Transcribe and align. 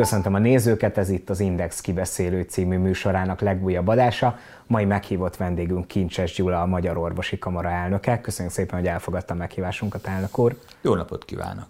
Köszöntöm 0.00 0.34
a 0.34 0.38
nézőket, 0.38 0.98
ez 0.98 1.08
itt 1.08 1.30
az 1.30 1.40
Index 1.40 1.80
kibeszélő 1.80 2.42
című 2.42 2.78
műsorának 2.78 3.40
legújabb 3.40 3.88
adása. 3.88 4.38
Mai 4.66 4.84
meghívott 4.84 5.36
vendégünk 5.36 5.86
Kincses 5.86 6.34
Gyula, 6.34 6.62
a 6.62 6.66
Magyar 6.66 6.96
Orvosi 6.96 7.38
Kamara 7.38 7.70
elnöke. 7.70 8.20
Köszönjük 8.20 8.54
szépen, 8.54 8.78
hogy 8.78 8.88
elfogadta 8.88 9.34
a 9.34 9.36
meghívásunkat, 9.36 10.06
elnök 10.06 10.38
úr. 10.38 10.56
Jó 10.80 10.94
napot 10.94 11.24
kívánok! 11.24 11.66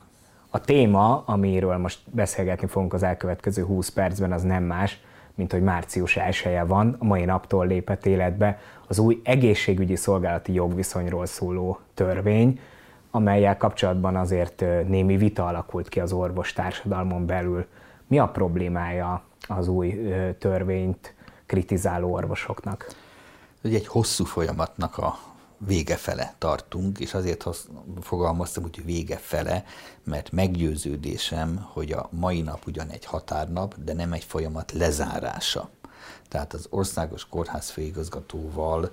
A 0.50 0.60
téma, 0.60 1.22
amiről 1.26 1.76
most 1.76 1.98
beszélgetni 2.04 2.66
fogunk 2.66 2.92
az 2.92 3.02
elkövetkező 3.02 3.64
20 3.64 3.88
percben, 3.88 4.32
az 4.32 4.42
nem 4.42 4.62
más, 4.62 5.00
mint 5.34 5.52
hogy 5.52 5.62
március 5.62 6.16
1 6.16 6.60
van, 6.66 6.96
a 6.98 7.04
mai 7.04 7.24
naptól 7.24 7.66
lépett 7.66 8.06
életbe 8.06 8.58
az 8.86 8.98
új 8.98 9.20
egészségügyi 9.24 9.96
szolgálati 9.96 10.52
jogviszonyról 10.52 11.26
szóló 11.26 11.78
törvény, 11.94 12.60
amelyel 13.10 13.56
kapcsolatban 13.56 14.16
azért 14.16 14.64
némi 14.86 15.16
vita 15.16 15.46
alakult 15.46 15.88
ki 15.88 16.00
az 16.00 16.12
orvos 16.12 16.52
társadalmon 16.52 17.26
belül. 17.26 17.66
Mi 18.10 18.18
a 18.18 18.28
problémája 18.28 19.22
az 19.48 19.68
új 19.68 20.00
törvényt 20.38 21.14
kritizáló 21.46 22.12
orvosoknak? 22.12 22.94
Ugye 23.64 23.76
egy 23.76 23.86
hosszú 23.86 24.24
folyamatnak 24.24 24.98
a 24.98 25.18
vége 25.58 25.96
fele 25.96 26.34
tartunk, 26.38 26.98
és 26.98 27.14
azért 27.14 27.46
fogalmaztam 28.00 28.62
hogy 28.62 28.84
vége 28.84 29.16
fele, 29.16 29.64
mert 30.04 30.32
meggyőződésem, 30.32 31.66
hogy 31.72 31.92
a 31.92 32.08
mai 32.12 32.40
nap 32.40 32.66
ugyan 32.66 32.88
egy 32.88 33.04
határnap, 33.04 33.74
de 33.84 33.92
nem 33.92 34.12
egy 34.12 34.24
folyamat 34.24 34.72
lezárása. 34.72 35.68
Tehát 36.28 36.52
az 36.52 36.66
Országos 36.70 37.28
Kórház 37.28 37.70
főigazgatóval 37.70 38.90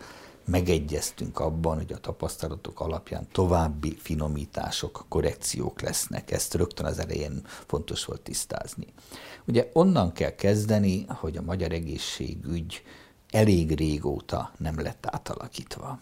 megegyeztünk 0.48 1.40
abban, 1.40 1.78
hogy 1.78 1.94
a 1.94 1.98
tapasztalatok 1.98 2.80
alapján 2.80 3.28
további 3.32 3.96
finomítások, 3.96 5.06
korrekciók 5.10 5.82
lesznek. 5.82 6.32
Ezt 6.32 6.54
rögtön 6.54 6.86
az 6.86 7.00
elején 7.00 7.42
fontos 7.46 8.06
volt 8.06 8.22
tisztázni. 8.22 8.86
Ugye 9.46 9.70
onnan 9.74 10.14
kell 10.14 10.36
kezdeni, 10.36 11.06
hogy 11.08 11.38
a 11.38 11.42
magyar 11.42 11.72
egészségügy 11.72 12.84
elég 13.32 13.72
régóta 13.76 14.52
nem 14.58 14.80
lett 14.80 15.06
átalakítva 15.06 16.00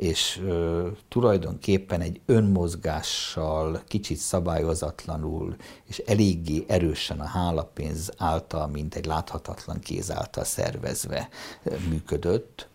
és 0.00 0.40
ö, 0.44 0.88
tulajdonképpen 1.08 2.00
egy 2.00 2.20
önmozgással, 2.26 3.82
kicsit 3.86 4.16
szabályozatlanul, 4.16 5.56
és 5.84 5.98
eléggé 5.98 6.64
erősen 6.68 7.20
a 7.20 7.26
hálapénz 7.26 8.10
által, 8.16 8.66
mint 8.66 8.94
egy 8.94 9.04
láthatatlan 9.04 9.80
kéz 9.80 10.10
által 10.10 10.44
szervezve 10.44 11.28
működött, 11.88 12.68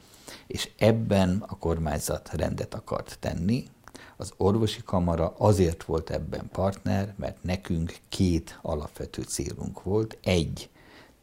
és 0.48 0.70
ebben 0.78 1.44
a 1.48 1.58
kormányzat 1.58 2.30
rendet 2.34 2.74
akart 2.74 3.18
tenni. 3.20 3.68
Az 4.18 4.34
orvosi 4.38 4.82
kamara 4.86 5.36
azért 5.38 5.84
volt 5.84 6.10
ebben 6.10 6.50
partner, 6.52 7.14
mert 7.18 7.44
nekünk 7.44 7.98
két 8.10 8.60
alapvető 8.62 9.22
célunk 9.22 9.84
volt. 9.84 10.18
Egy, 10.24 10.70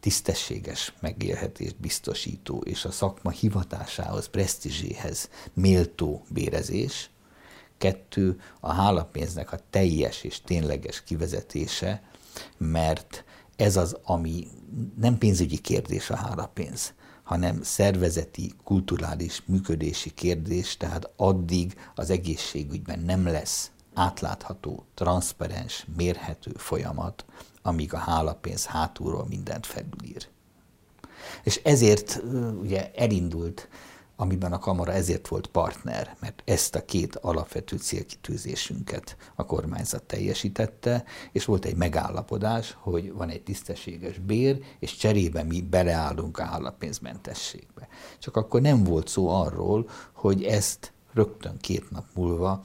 tisztességes 0.01 0.93
megélhetést 1.01 1.77
biztosító 1.77 2.63
és 2.65 2.85
a 2.85 2.91
szakma 2.91 3.31
hivatásához, 3.31 4.29
presztízséhez 4.29 5.29
méltó 5.53 6.25
bérezés. 6.29 7.11
Kettő, 7.79 8.41
a 8.61 8.73
hálapénznek 8.73 9.53
a 9.53 9.59
teljes 9.71 10.23
és 10.23 10.41
tényleges 10.41 11.03
kivezetése, 11.03 12.03
mert 12.57 13.25
ez 13.57 13.77
az, 13.77 13.97
ami 14.05 14.47
nem 15.01 15.19
pénzügyi 15.19 15.59
kérdés 15.59 16.11
a 16.11 16.17
hálapénz, 16.17 16.93
hanem 17.33 17.63
szervezeti, 17.63 18.53
kulturális 18.65 19.43
működési 19.47 20.11
kérdés, 20.11 20.77
tehát 20.77 21.11
addig 21.17 21.75
az 21.95 22.11
egészségügyben 22.11 22.99
nem 22.99 23.27
lesz 23.27 23.71
átlátható, 23.95 24.85
transzparens, 24.95 25.87
mérhető 25.97 26.53
folyamat, 26.57 27.25
amíg 27.63 27.95
a 27.95 27.99
hálapénz 27.99 28.67
hátulról 28.67 29.27
mindent 29.29 29.67
felülír. 29.67 30.29
És 31.43 31.61
ezért 31.65 32.23
ugye 32.61 32.91
elindult, 32.95 33.69
amiben 34.17 34.53
a 34.53 34.59
kamara 34.59 34.93
ezért 34.93 35.29
volt 35.29 35.47
partner, 35.47 36.17
mert 36.21 36.43
ezt 36.45 36.75
a 36.75 36.85
két 36.85 37.17
alapvető 37.17 37.77
célkitűzésünket 37.77 39.17
a 39.35 39.47
kormányzat 39.47 40.03
teljesítette, 40.03 41.05
és 41.33 41.45
volt 41.45 41.65
egy 41.65 41.77
megállapodás, 41.77 42.77
hogy 42.81 43.13
van 43.13 43.29
egy 43.29 43.43
tisztességes 43.43 44.19
bér, 44.19 44.65
és 44.79 44.97
cserébe 44.97 45.43
mi 45.43 45.61
beleállunk 45.61 46.39
a 46.39 46.45
hálapénzmentességbe. 46.45 47.89
Csak 48.19 48.37
akkor 48.37 48.61
nem 48.61 48.85
volt 48.85 49.09
szó 49.09 49.29
arról, 49.29 49.89
hogy 50.13 50.45
ezt 50.45 50.93
rögtön 51.13 51.57
két 51.57 51.91
nap 51.91 52.05
múlva 52.15 52.63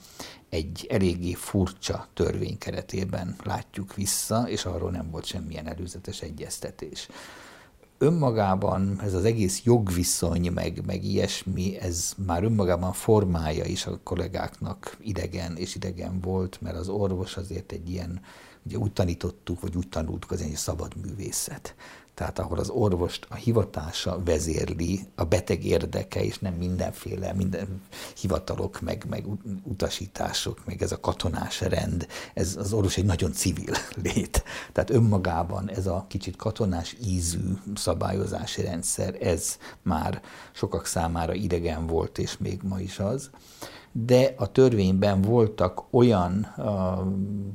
egy 0.48 0.86
eléggé 0.90 1.32
furcsa 1.32 2.08
törvény 2.14 2.58
keretében 2.58 3.36
látjuk 3.44 3.94
vissza, 3.94 4.48
és 4.48 4.64
arról 4.64 4.90
nem 4.90 5.10
volt 5.10 5.24
semmilyen 5.24 5.66
előzetes 5.66 6.20
egyeztetés. 6.20 7.08
Önmagában 8.00 9.00
ez 9.02 9.14
az 9.14 9.24
egész 9.24 9.62
jogviszony, 9.64 10.52
meg, 10.52 10.82
meg 10.86 11.04
ilyesmi, 11.04 11.78
ez 11.78 12.12
már 12.26 12.44
önmagában 12.44 12.92
formája 12.92 13.64
is 13.64 13.86
a 13.86 13.98
kollégáknak 14.02 14.96
idegen 15.00 15.56
és 15.56 15.74
idegen 15.74 16.20
volt, 16.20 16.60
mert 16.60 16.76
az 16.76 16.88
orvos 16.88 17.36
azért 17.36 17.72
egy 17.72 17.90
ilyen, 17.90 18.20
ugye 18.62 18.76
úgy 18.76 18.92
tanítottuk, 18.92 19.60
vagy 19.60 19.76
úgy 19.76 19.88
tanultuk, 19.88 20.30
az 20.30 20.40
egy 20.40 20.56
szabad 20.56 20.92
művészet 21.02 21.74
tehát 22.18 22.38
ahol 22.38 22.58
az 22.58 22.68
orvost 22.68 23.26
a 23.28 23.34
hivatása 23.34 24.22
vezérli, 24.24 25.00
a 25.14 25.24
beteg 25.24 25.64
érdeke, 25.64 26.22
és 26.22 26.38
nem 26.38 26.54
mindenféle, 26.54 27.32
minden 27.32 27.82
hivatalok, 28.20 28.80
meg, 28.80 29.04
meg 29.08 29.24
utasítások, 29.62 30.64
meg 30.64 30.82
ez 30.82 30.92
a 30.92 31.00
katonás 31.00 31.60
rend, 31.60 32.06
ez 32.34 32.56
az 32.56 32.72
orvos 32.72 32.96
egy 32.96 33.04
nagyon 33.04 33.32
civil 33.32 33.74
lét. 34.04 34.44
Tehát 34.72 34.90
önmagában 34.90 35.70
ez 35.70 35.86
a 35.86 36.04
kicsit 36.08 36.36
katonás 36.36 36.96
ízű 37.04 37.58
szabályozási 37.74 38.62
rendszer, 38.62 39.16
ez 39.20 39.58
már 39.82 40.22
sokak 40.52 40.86
számára 40.86 41.34
idegen 41.34 41.86
volt, 41.86 42.18
és 42.18 42.36
még 42.38 42.60
ma 42.62 42.80
is 42.80 42.98
az 42.98 43.30
de 43.92 44.34
a 44.36 44.52
törvényben 44.52 45.22
voltak 45.22 45.84
olyan 45.90 46.54
uh, 46.56 46.64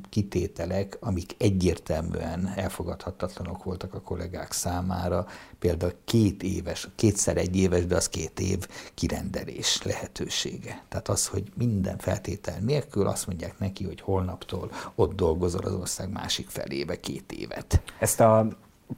kitételek, 0.08 0.98
amik 1.00 1.34
egyértelműen 1.38 2.52
elfogadhatatlanok 2.56 3.64
voltak 3.64 3.94
a 3.94 4.00
kollégák 4.00 4.52
számára, 4.52 5.26
például 5.58 5.92
két 6.04 6.42
éves, 6.42 6.88
kétszer 6.94 7.36
egy 7.36 7.56
éves, 7.56 7.86
de 7.86 7.96
az 7.96 8.08
két 8.08 8.40
év 8.40 8.68
kirendelés 8.94 9.82
lehetősége. 9.82 10.84
Tehát 10.88 11.08
az, 11.08 11.26
hogy 11.26 11.52
minden 11.56 11.98
feltétel 11.98 12.58
nélkül 12.60 13.06
azt 13.06 13.26
mondják 13.26 13.58
neki, 13.58 13.84
hogy 13.84 14.00
holnaptól 14.00 14.70
ott 14.94 15.14
dolgozol 15.14 15.64
az 15.64 15.72
ország 15.72 16.10
másik 16.12 16.48
felébe 16.48 17.00
két 17.00 17.32
évet. 17.32 17.82
Ezt 17.98 18.20
a 18.20 18.48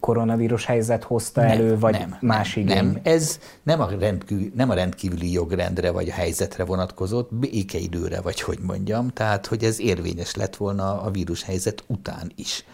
koronavírus 0.01 0.65
helyzet 0.65 1.05
hozta 1.05 1.41
nem, 1.41 1.51
elő, 1.51 1.79
vagy 1.79 1.93
nem, 1.93 2.17
más 2.21 2.57
igény? 2.57 2.77
Nem, 2.77 2.99
ez 3.03 3.39
nem 3.63 3.81
a, 3.81 3.89
rendkívül, 3.99 4.51
nem 4.55 4.71
a 4.71 4.75
rendkívüli 4.75 5.33
jogrendre 5.33 5.91
vagy 5.91 6.09
a 6.09 6.13
helyzetre 6.13 6.65
vonatkozott, 6.65 7.35
békeidőre, 7.35 8.21
vagy 8.21 8.41
hogy 8.41 8.59
mondjam, 8.59 9.09
tehát 9.09 9.47
hogy 9.47 9.65
ez 9.65 9.81
érvényes 9.81 10.35
lett 10.35 10.57
volna 10.57 11.03
a 11.03 11.11
vírus 11.11 11.43
helyzet 11.43 11.85
után 11.87 12.33
is. 12.35 12.65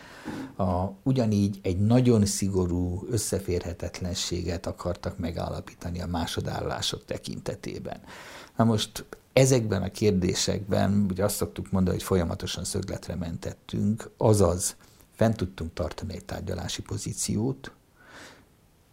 A, 0.56 0.84
ugyanígy 1.02 1.58
egy 1.62 1.78
nagyon 1.78 2.26
szigorú 2.26 3.06
összeférhetetlenséget 3.10 4.66
akartak 4.66 5.18
megállapítani 5.18 6.00
a 6.00 6.06
másodállások 6.06 7.04
tekintetében. 7.04 8.00
Na 8.56 8.64
most 8.64 9.04
ezekben 9.32 9.82
a 9.82 9.90
kérdésekben, 9.90 11.06
ugye 11.10 11.24
azt 11.24 11.36
szoktuk 11.36 11.70
mondani, 11.70 11.96
hogy 11.96 12.06
folyamatosan 12.06 12.64
szögletre 12.64 13.14
mentettünk, 13.14 14.10
azaz 14.16 14.76
fent 15.12 15.36
tudtunk 15.36 15.72
tartani 15.72 16.14
egy 16.14 16.24
tárgyalási 16.24 16.82
pozíciót, 16.82 17.72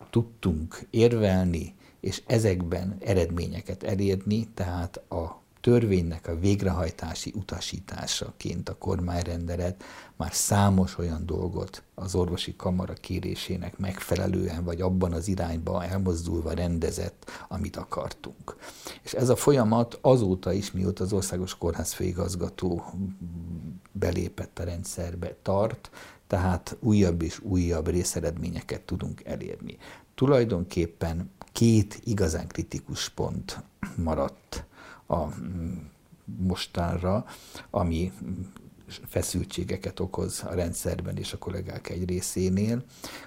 tudtunk 0.10 0.80
érvelni, 0.90 1.76
és 2.00 2.22
ezekben 2.26 2.98
eredményeket 3.00 3.84
elérni, 3.84 4.48
tehát 4.54 4.98
a 4.98 5.42
törvénynek 5.62 6.28
a 6.28 6.40
végrehajtási 6.40 7.34
utasításaként 7.36 8.70
a 8.70 8.78
kormányrendelet 8.78 9.84
már 10.16 10.34
számos 10.34 10.98
olyan 10.98 11.26
dolgot 11.26 11.84
az 11.96 12.16
orvosi 12.16 12.56
kamara 12.56 12.94
kérésének 12.94 13.78
megfelelően, 13.78 14.64
vagy 14.64 14.82
abban 14.82 15.14
az 15.14 15.28
irányba 15.28 15.84
elmozdulva 15.84 16.54
rendezett, 16.54 17.32
amit 17.48 17.76
akartunk. 17.76 18.56
És 19.04 19.14
ez 19.14 19.30
a 19.30 19.36
folyamat 19.36 19.98
azóta 20.02 20.54
is, 20.54 20.72
mióta 20.72 21.04
az 21.04 21.14
Országos 21.14 21.58
Kórház 21.58 21.94
főigazgató 21.94 22.84
belépett 23.92 24.60
a 24.60 24.64
rendszerbe 24.64 25.36
tart, 25.42 25.90
tehát 26.28 26.78
újabb 26.80 27.22
és 27.22 27.40
újabb 27.40 27.88
részeredményeket 27.88 28.82
tudunk 28.82 29.24
elérni. 29.24 29.78
Tulajdonképpen 30.16 31.32
két 31.52 32.02
igazán 32.04 32.48
kritikus 32.48 33.10
pont 33.10 33.64
maradt 33.96 34.68
a 35.10 35.28
mostanra, 36.38 37.26
ami 37.70 38.12
feszültségeket 39.08 40.00
okoz 40.00 40.44
a 40.44 40.54
rendszerben 40.54 41.18
és 41.18 41.34
a 41.34 41.38
kollégák 41.38 41.90
egy 41.90 42.10
részénél. 42.10 42.84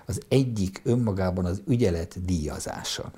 Az 0.06 0.20
egyik 0.29 0.81
önmagában 0.84 1.44
az 1.44 1.62
ügyelet 1.67 2.25
díjazása. 2.25 3.12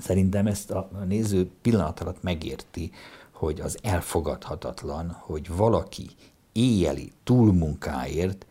Szerintem 0.00 0.46
ezt 0.46 0.70
a 0.70 0.90
néző 1.06 1.50
pillanat 1.62 2.00
alatt 2.00 2.22
megérti, 2.22 2.90
hogy 3.30 3.60
az 3.60 3.78
elfogadhatatlan, 3.82 5.10
hogy 5.10 5.48
valaki 5.48 6.10
éjjeli 6.52 7.12
túlmunkáért 7.24 8.46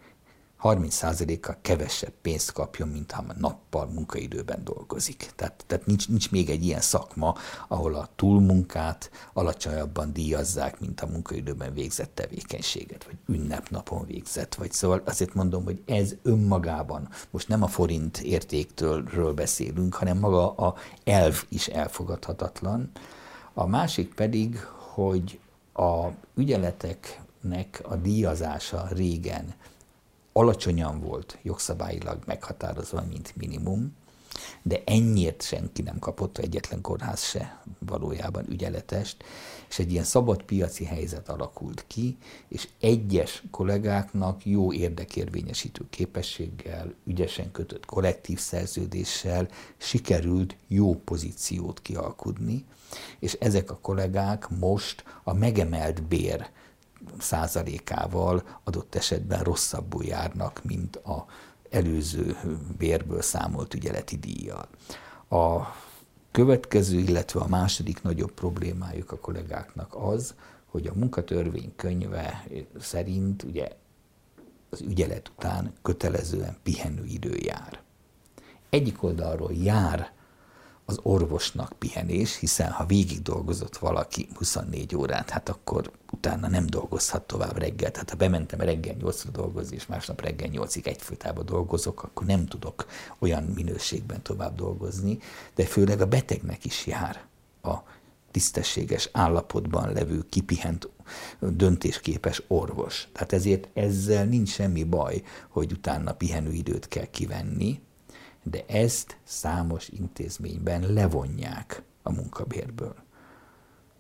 30%-kal 0.64 1.58
kevesebb 1.62 2.14
pénzt 2.22 2.52
kapjon, 2.52 2.88
mint 2.88 3.12
ha 3.12 3.26
nappal 3.38 3.86
munkaidőben 3.86 4.64
dolgozik. 4.64 5.32
Tehát, 5.36 5.64
tehát 5.68 5.86
nincs, 5.86 6.10
nincs 6.10 6.32
még 6.32 6.50
egy 6.50 6.66
ilyen 6.66 6.82
szakma, 6.82 7.36
ahol 7.68 7.96
a 7.96 8.10
túlmunkát 8.16 9.12
alacsonyabban 9.34 10.14
díjazzák, 10.14 10.80
mint 10.80 11.02
a 11.02 11.08
munkaidőben 11.08 11.74
végzett 11.74 12.16
tevékenységet, 12.16 13.04
vagy 13.04 13.18
ünnepnapon 13.36 14.06
végzett, 14.06 14.56
vagy 14.56 14.72
szóval 14.72 15.02
azért 15.06 15.34
mondom, 15.34 15.64
hogy 15.64 15.82
ez 15.86 16.16
önmagában, 16.22 17.10
most 17.30 17.48
nem 17.48 17.64
a 17.64 17.68
forint 17.68 18.18
értéktől 18.18 19.34
beszélünk, 19.34 19.94
hanem 19.94 20.18
maga 20.18 20.52
a 20.56 20.76
elv 21.04 21.44
is 21.50 21.68
elfogadhatatlan. 21.68 22.92
A 23.54 23.68
másik 23.68 24.14
pedig, 24.14 24.60
hogy 24.94 25.40
a 25.74 26.08
ügyeleteknek 26.36 27.82
a 27.84 27.96
díjazása 27.96 28.88
régen 28.92 29.54
alacsonyan 30.34 31.00
volt 31.00 31.38
jogszabályilag 31.42 32.20
meghatározva, 32.26 33.04
mint 33.10 33.36
minimum, 33.36 33.96
de 34.62 34.82
ennyiért 34.86 35.42
senki 35.42 35.82
nem 35.82 36.00
kapott, 36.00 36.38
egyetlen 36.38 36.82
kórház 36.82 37.24
se 37.24 37.62
valójában 37.80 38.46
ügyeletest, 38.50 39.24
és 39.70 39.80
egy 39.80 39.92
ilyen 39.92 40.04
szabad 40.04 40.44
piaci 40.44 40.86
helyzet 40.86 41.30
alakult 41.30 41.84
ki, 41.88 42.18
és 42.48 42.68
egyes 42.80 43.44
kollégáknak 43.52 44.46
jó 44.46 44.74
érdekérvényesítő 44.74 45.86
képességgel, 45.90 46.94
ügyesen 47.06 47.52
kötött 47.52 47.86
kollektív 47.86 48.40
szerződéssel 48.40 49.48
sikerült 49.78 50.56
jó 50.68 50.96
pozíciót 50.96 51.82
kialkudni, 51.82 52.66
és 53.20 53.34
ezek 53.34 53.72
a 53.72 53.80
kollégák 53.82 54.50
most 54.50 55.04
a 55.24 55.34
megemelt 55.34 56.04
bér 56.04 56.50
százalékával 57.20 58.44
adott 58.64 58.96
esetben 58.96 59.44
rosszabbul 59.44 60.04
járnak, 60.04 60.64
mint 60.64 60.96
a 60.96 61.26
előző 61.70 62.38
bérből 62.78 63.22
számolt 63.22 63.74
ügyeleti 63.74 64.18
díjjal. 64.18 64.68
A 65.30 65.76
következő, 66.32 66.98
illetve 67.00 67.40
a 67.40 67.48
második 67.48 68.02
nagyobb 68.02 68.32
problémájuk 68.32 69.12
a 69.12 69.18
kollégáknak 69.18 69.96
az, 69.96 70.36
hogy 70.66 70.88
a 70.88 70.94
munkatörvény 70.96 71.74
könyve 71.76 72.48
szerint 72.80 73.44
ugye 73.44 73.68
az 74.70 74.82
ügyelet 74.82 75.32
után 75.38 75.74
kötelezően 75.82 76.58
pihenőidő 76.64 77.36
jár. 77.36 77.82
Egyik 78.70 79.04
oldalról 79.04 79.54
jár 79.54 80.13
az 80.94 81.00
orvosnak 81.04 81.74
pihenés, 81.80 82.38
hiszen 82.38 82.72
ha 82.72 82.86
végig 82.86 83.22
dolgozott 83.22 83.78
valaki 83.78 84.28
24 84.36 84.96
órát, 84.96 85.30
hát 85.30 85.50
akkor 85.50 85.92
utána 86.12 86.48
nem 86.48 86.66
dolgozhat 86.66 87.22
tovább 87.22 87.58
reggel. 87.58 87.92
Tehát 87.92 88.10
ha 88.10 88.16
bementem 88.16 88.60
reggel 88.60 88.96
8 88.96 89.26
dolgozni, 89.32 89.76
és 89.76 89.86
másnap 89.86 90.22
reggel 90.22 90.50
8-ig 90.52 90.88
egyfolytában 90.88 91.46
dolgozok, 91.46 92.04
akkor 92.04 92.26
nem 92.26 92.46
tudok 92.46 92.86
olyan 93.20 93.44
minőségben 93.44 94.22
tovább 94.22 94.56
dolgozni, 94.56 95.18
de 95.56 95.66
főleg 95.66 96.02
a 96.02 96.08
betegnek 96.08 96.66
is 96.66 96.86
jár 96.86 97.26
a 97.62 97.76
tisztességes 98.32 99.10
állapotban 99.12 99.94
levő, 99.94 100.26
kipihent, 100.30 100.90
döntésképes 101.40 102.44
orvos. 102.48 103.08
Tehát 103.12 103.34
ezért 103.34 103.68
ezzel 103.74 104.26
nincs 104.26 104.50
semmi 104.50 104.84
baj, 104.84 105.24
hogy 105.50 105.72
utána 105.72 106.14
pihenőidőt 106.14 106.88
kell 106.88 107.06
kivenni, 107.06 107.82
de 108.44 108.66
ezt 108.68 109.18
számos 109.24 109.90
intézményben 109.90 110.94
levonják 110.94 111.84
a 112.04 112.12
munkabérből. 112.12 112.96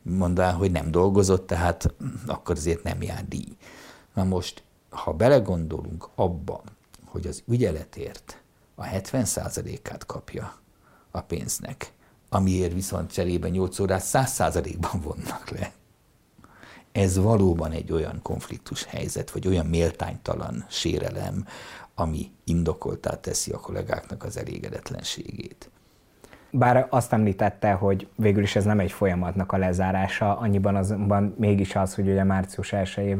Mondván, 0.01 0.55
hogy 0.55 0.71
nem 0.71 0.91
dolgozott, 0.91 1.47
tehát 1.47 1.93
akkor 2.25 2.55
azért 2.55 2.83
nem 2.83 3.01
jár 3.01 3.27
díj. 3.27 3.57
Na 4.13 4.23
most, 4.23 4.63
ha 4.89 5.13
belegondolunk 5.13 6.09
abba, 6.15 6.63
hogy 7.05 7.27
az 7.27 7.43
ügyeletért 7.47 8.41
a 8.75 8.83
70%-át 8.83 10.05
kapja 10.05 10.55
a 11.11 11.21
pénznek, 11.21 11.93
amiért 12.29 12.73
viszont 12.73 13.11
cserében 13.11 13.51
8 13.51 13.79
órát 13.79 14.03
100%-ban 14.05 15.01
vonnak 15.01 15.49
le. 15.49 15.73
Ez 16.91 17.17
valóban 17.17 17.71
egy 17.71 17.91
olyan 17.91 18.19
konfliktus 18.21 18.83
helyzet, 18.83 19.31
vagy 19.31 19.47
olyan 19.47 19.65
méltánytalan 19.65 20.65
sérelem, 20.69 21.45
ami 21.95 22.31
indokoltá 22.43 23.19
teszi 23.19 23.51
a 23.51 23.59
kollégáknak 23.59 24.23
az 24.23 24.37
elégedetlenségét. 24.37 25.69
Bár 26.51 26.87
azt 26.89 27.13
említette, 27.13 27.71
hogy 27.71 28.07
végül 28.15 28.43
is 28.43 28.55
ez 28.55 28.65
nem 28.65 28.79
egy 28.79 28.91
folyamatnak 28.91 29.51
a 29.51 29.57
lezárása, 29.57 30.37
annyiban 30.37 30.75
azonban 30.75 31.35
mégis 31.37 31.75
az, 31.75 31.95
hogy 31.95 32.07
ugye 32.07 32.23
március 32.23 32.73
1 32.73 33.17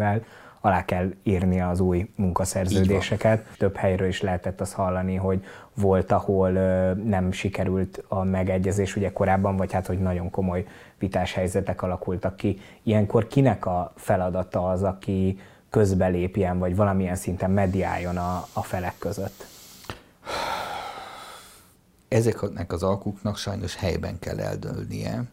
alá 0.66 0.86
kell 0.86 1.14
írni 1.24 1.62
az 1.62 1.80
új 1.80 2.10
munkaszerződéseket. 2.16 3.46
Több 3.58 3.75
helyről 3.75 4.08
is 4.08 4.22
lehetett 4.22 4.62
azt 4.62 4.74
hallani, 4.74 5.16
hogy 5.16 5.44
volt, 5.74 6.12
ahol 6.12 6.50
nem 6.94 7.31
sikerült 7.31 8.04
a 8.08 8.24
megegyezés 8.24 8.96
ugye 8.96 9.12
korábban, 9.12 9.58
vagy 9.58 9.72
hát, 9.72 9.88
hogy 9.88 10.00
nagyon 10.00 10.30
komoly 10.30 10.66
vitás 11.00 11.34
helyzetek 11.34 11.81
alakultak 11.81 12.36
ki. 12.36 12.60
Ilyenkor 12.84 13.28
kinek 13.28 13.66
a 13.66 13.94
feladata 13.96 14.70
az, 14.70 14.84
aki 14.84 15.40
közbelépjen, 15.74 16.60
vagy 16.60 16.75
valamilyen 16.75 17.16
szinten 17.16 17.52
mediáljon 17.52 18.18
a, 18.18 18.48
a 18.54 18.64
felek 18.64 18.98
között? 18.98 19.46
Ezeknek 22.08 22.72
az 22.72 22.84
alkuknak 22.84 23.38
sajnos 23.38 23.75
helyben 23.75 24.20
kell 24.20 24.40
eldőlnie. 24.40 25.24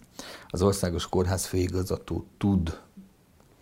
Az 0.48 0.62
Országos 0.62 1.08
Kórház 1.08 1.46
főigazgató 1.46 2.26
tud 2.38 2.80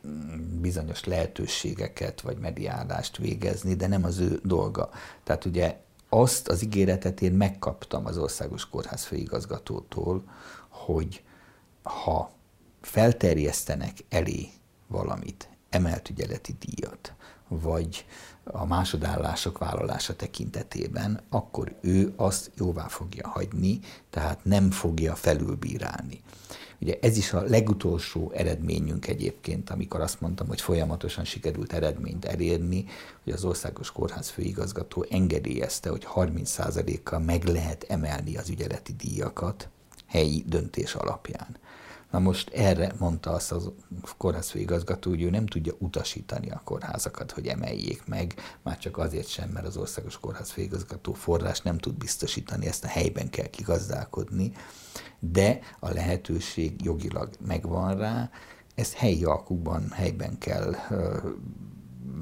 mm, 0.07 0.61
bizonyos 0.61 1.05
lehetőségeket 1.05 2.21
vagy 2.21 2.39
mediálást 2.39 3.17
végezni, 3.17 3.75
de 3.75 3.87
nem 3.87 4.05
az 4.05 4.19
ő 4.19 4.41
dolga. 4.45 4.91
Tehát 5.25 5.45
ugye 5.45 5.77
azt 6.09 6.49
az 6.49 6.63
ígéretet 6.63 7.21
én 7.21 7.33
megkaptam 7.33 8.07
az 8.07 8.19
Országos 8.19 8.69
Kórház 8.69 9.05
főigazgatótól, 9.05 10.23
hogy 10.69 11.23
ha 11.83 12.31
felterjesztenek 12.81 13.93
elé 14.09 14.49
valamit, 14.87 15.49
emelt 15.71 16.11
ügyeleti 16.11 16.57
díjat, 16.59 17.15
vagy 17.49 18.07
a 18.45 18.67
másodállások 18.67 19.59
vállalása 19.59 20.17
tekintetében, 20.17 21.21
akkor 21.29 21.75
ő 21.81 22.13
azt 22.17 22.51
jóvá 22.57 22.89
fogja 22.89 23.29
hagyni, 23.29 23.81
tehát 24.11 24.45
nem 24.45 24.71
fogja 24.71 25.15
felülbírálni. 25.15 26.21
Ugye 26.81 26.99
ez 27.01 27.17
is 27.17 27.33
a 27.33 27.43
legutolsó 27.43 28.33
eredményünk 28.35 29.07
egyébként, 29.07 29.71
amikor 29.71 30.01
azt 30.01 30.21
mondtam, 30.21 30.47
hogy 30.47 30.61
folyamatosan 30.61 31.25
sikerült 31.25 31.73
eredményt 31.73 32.25
elérni, 32.25 32.85
hogy 33.25 33.33
az 33.33 33.45
Országos 33.45 33.93
Kórház 33.93 34.29
főigazgató 34.29 35.07
engedélyezte, 35.11 35.91
hogy 35.91 36.07
30%-kal 36.15 37.19
meg 37.19 37.45
lehet 37.45 37.85
emelni 37.89 38.37
az 38.37 38.49
ügyeleti 38.49 38.93
díjakat 38.93 39.69
helyi 40.07 40.45
döntés 40.47 40.95
alapján. 40.95 41.57
Na 42.11 42.19
most 42.19 42.49
erre 42.49 42.93
mondta 42.99 43.31
azt 43.31 43.53
az 43.53 43.71
kórházfőigazgató, 44.17 45.11
hogy 45.11 45.23
ő 45.23 45.31
nem 45.31 45.47
tudja 45.47 45.73
utasítani 45.79 46.51
a 46.51 46.61
kórházakat, 46.65 47.33
hogy 47.33 47.47
emeljék 47.47 48.07
meg, 48.07 48.35
már 48.63 48.79
csak 48.79 48.99
azért 48.99 49.29
sem, 49.29 49.49
mert 49.49 49.67
az 49.67 49.77
országos 49.77 50.19
kórházfőigazgató 50.19 51.13
forrás 51.13 51.61
nem 51.61 51.79
tud 51.79 51.95
biztosítani, 51.95 52.67
ezt 52.67 52.85
a 52.85 52.89
helyben 52.89 53.31
kell 53.31 53.47
kigazdálkodni, 53.47 54.53
de 55.19 55.59
a 55.81 55.91
lehetőség 55.91 56.85
jogilag 56.85 57.31
megvan 57.47 57.97
rá, 57.99 58.31
ezt 58.75 58.93
helyi 58.93 59.25
alkukban, 59.25 59.91
helyben 59.91 60.39
kell 60.39 60.75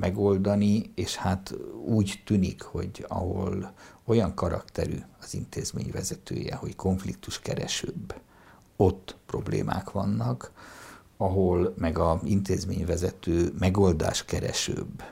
megoldani, 0.00 0.92
és 0.94 1.16
hát 1.16 1.54
úgy 1.84 2.22
tűnik, 2.24 2.62
hogy 2.62 3.04
ahol 3.08 3.72
olyan 4.04 4.34
karakterű 4.34 4.98
az 5.20 5.34
intézmény 5.34 5.90
vezetője, 5.92 6.54
hogy 6.54 6.76
konfliktus 6.76 7.40
keresőbb, 7.40 8.14
ott 8.76 9.16
problémák 9.26 9.90
vannak, 9.90 10.52
ahol 11.16 11.74
meg 11.78 11.98
a 11.98 12.20
intézményvezető 12.24 13.52
megoldás 13.58 14.24
keresőbb, 14.24 15.02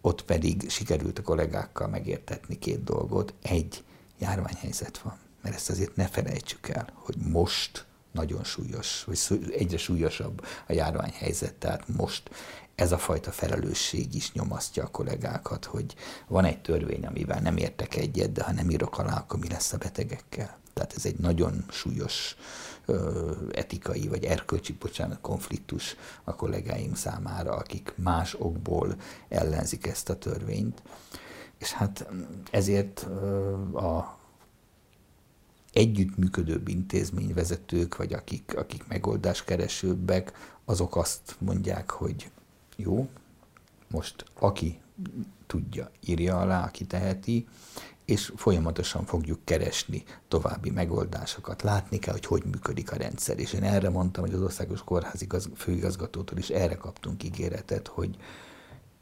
ott 0.00 0.24
pedig 0.24 0.70
sikerült 0.70 1.18
a 1.18 1.22
kollégákkal 1.22 1.88
megértetni 1.88 2.58
két 2.58 2.84
dolgot. 2.84 3.34
Egy, 3.42 3.84
járványhelyzet 4.18 4.98
van. 4.98 5.18
Mert 5.42 5.54
ezt 5.54 5.70
azért 5.70 5.96
ne 5.96 6.06
felejtsük 6.06 6.68
el, 6.68 6.92
hogy 6.94 7.16
most 7.16 7.86
nagyon 8.12 8.44
súlyos, 8.44 9.04
vagy 9.04 9.18
egyre 9.56 9.78
súlyosabb 9.78 10.46
a 10.66 10.72
járványhelyzet, 10.72 11.54
tehát 11.54 11.88
most 11.88 12.30
ez 12.74 12.92
a 12.92 12.98
fajta 12.98 13.30
felelősség 13.30 14.14
is 14.14 14.32
nyomasztja 14.32 14.84
a 14.84 14.90
kollégákat, 14.90 15.64
hogy 15.64 15.94
van 16.28 16.44
egy 16.44 16.62
törvény, 16.62 17.06
amivel 17.06 17.40
nem 17.40 17.56
értek 17.56 17.96
egyet, 17.96 18.32
de 18.32 18.42
ha 18.42 18.52
nem 18.52 18.70
írok 18.70 18.98
alá, 18.98 19.16
akkor 19.16 19.38
mi 19.38 19.48
lesz 19.48 19.72
a 19.72 19.78
betegekkel. 19.78 20.59
Tehát 20.72 20.92
ez 20.96 21.04
egy 21.04 21.18
nagyon 21.18 21.64
súlyos 21.70 22.36
etikai 23.52 24.08
vagy 24.08 24.24
erkölcsi, 24.24 24.72
bocsánat, 24.72 25.20
konfliktus 25.20 25.96
a 26.24 26.34
kollégáim 26.34 26.94
számára, 26.94 27.52
akik 27.52 27.92
más 27.96 28.36
okból 28.38 28.96
ellenzik 29.28 29.86
ezt 29.86 30.08
a 30.08 30.18
törvényt. 30.18 30.82
És 31.58 31.72
hát 31.72 32.08
ezért 32.50 33.00
a 33.74 34.18
együttműködőbb 35.72 36.68
intézményvezetők, 36.68 37.96
vagy 37.96 38.12
akik, 38.12 38.56
akik 38.56 38.86
megoldáskeresőbbek, 38.86 40.32
azok 40.64 40.96
azt 40.96 41.36
mondják, 41.38 41.90
hogy 41.90 42.30
jó, 42.76 43.08
most 43.90 44.24
aki 44.38 44.80
tudja, 45.46 45.90
írja 46.06 46.40
alá, 46.40 46.64
aki 46.64 46.86
teheti, 46.86 47.46
és 48.10 48.32
folyamatosan 48.36 49.04
fogjuk 49.04 49.44
keresni 49.44 50.02
további 50.28 50.70
megoldásokat. 50.70 51.62
Látni 51.62 51.98
kell, 51.98 52.12
hogy 52.12 52.26
hogy 52.26 52.42
működik 52.44 52.92
a 52.92 52.96
rendszer. 52.96 53.38
És 53.38 53.52
én 53.52 53.62
erre 53.62 53.90
mondtam, 53.90 54.24
hogy 54.24 54.34
az 54.34 54.42
Országos 54.42 54.82
Kórház 54.84 55.26
főigazgatótól 55.54 56.38
is 56.38 56.48
erre 56.48 56.74
kaptunk 56.74 57.24
ígéretet, 57.24 57.86
hogy 57.88 58.16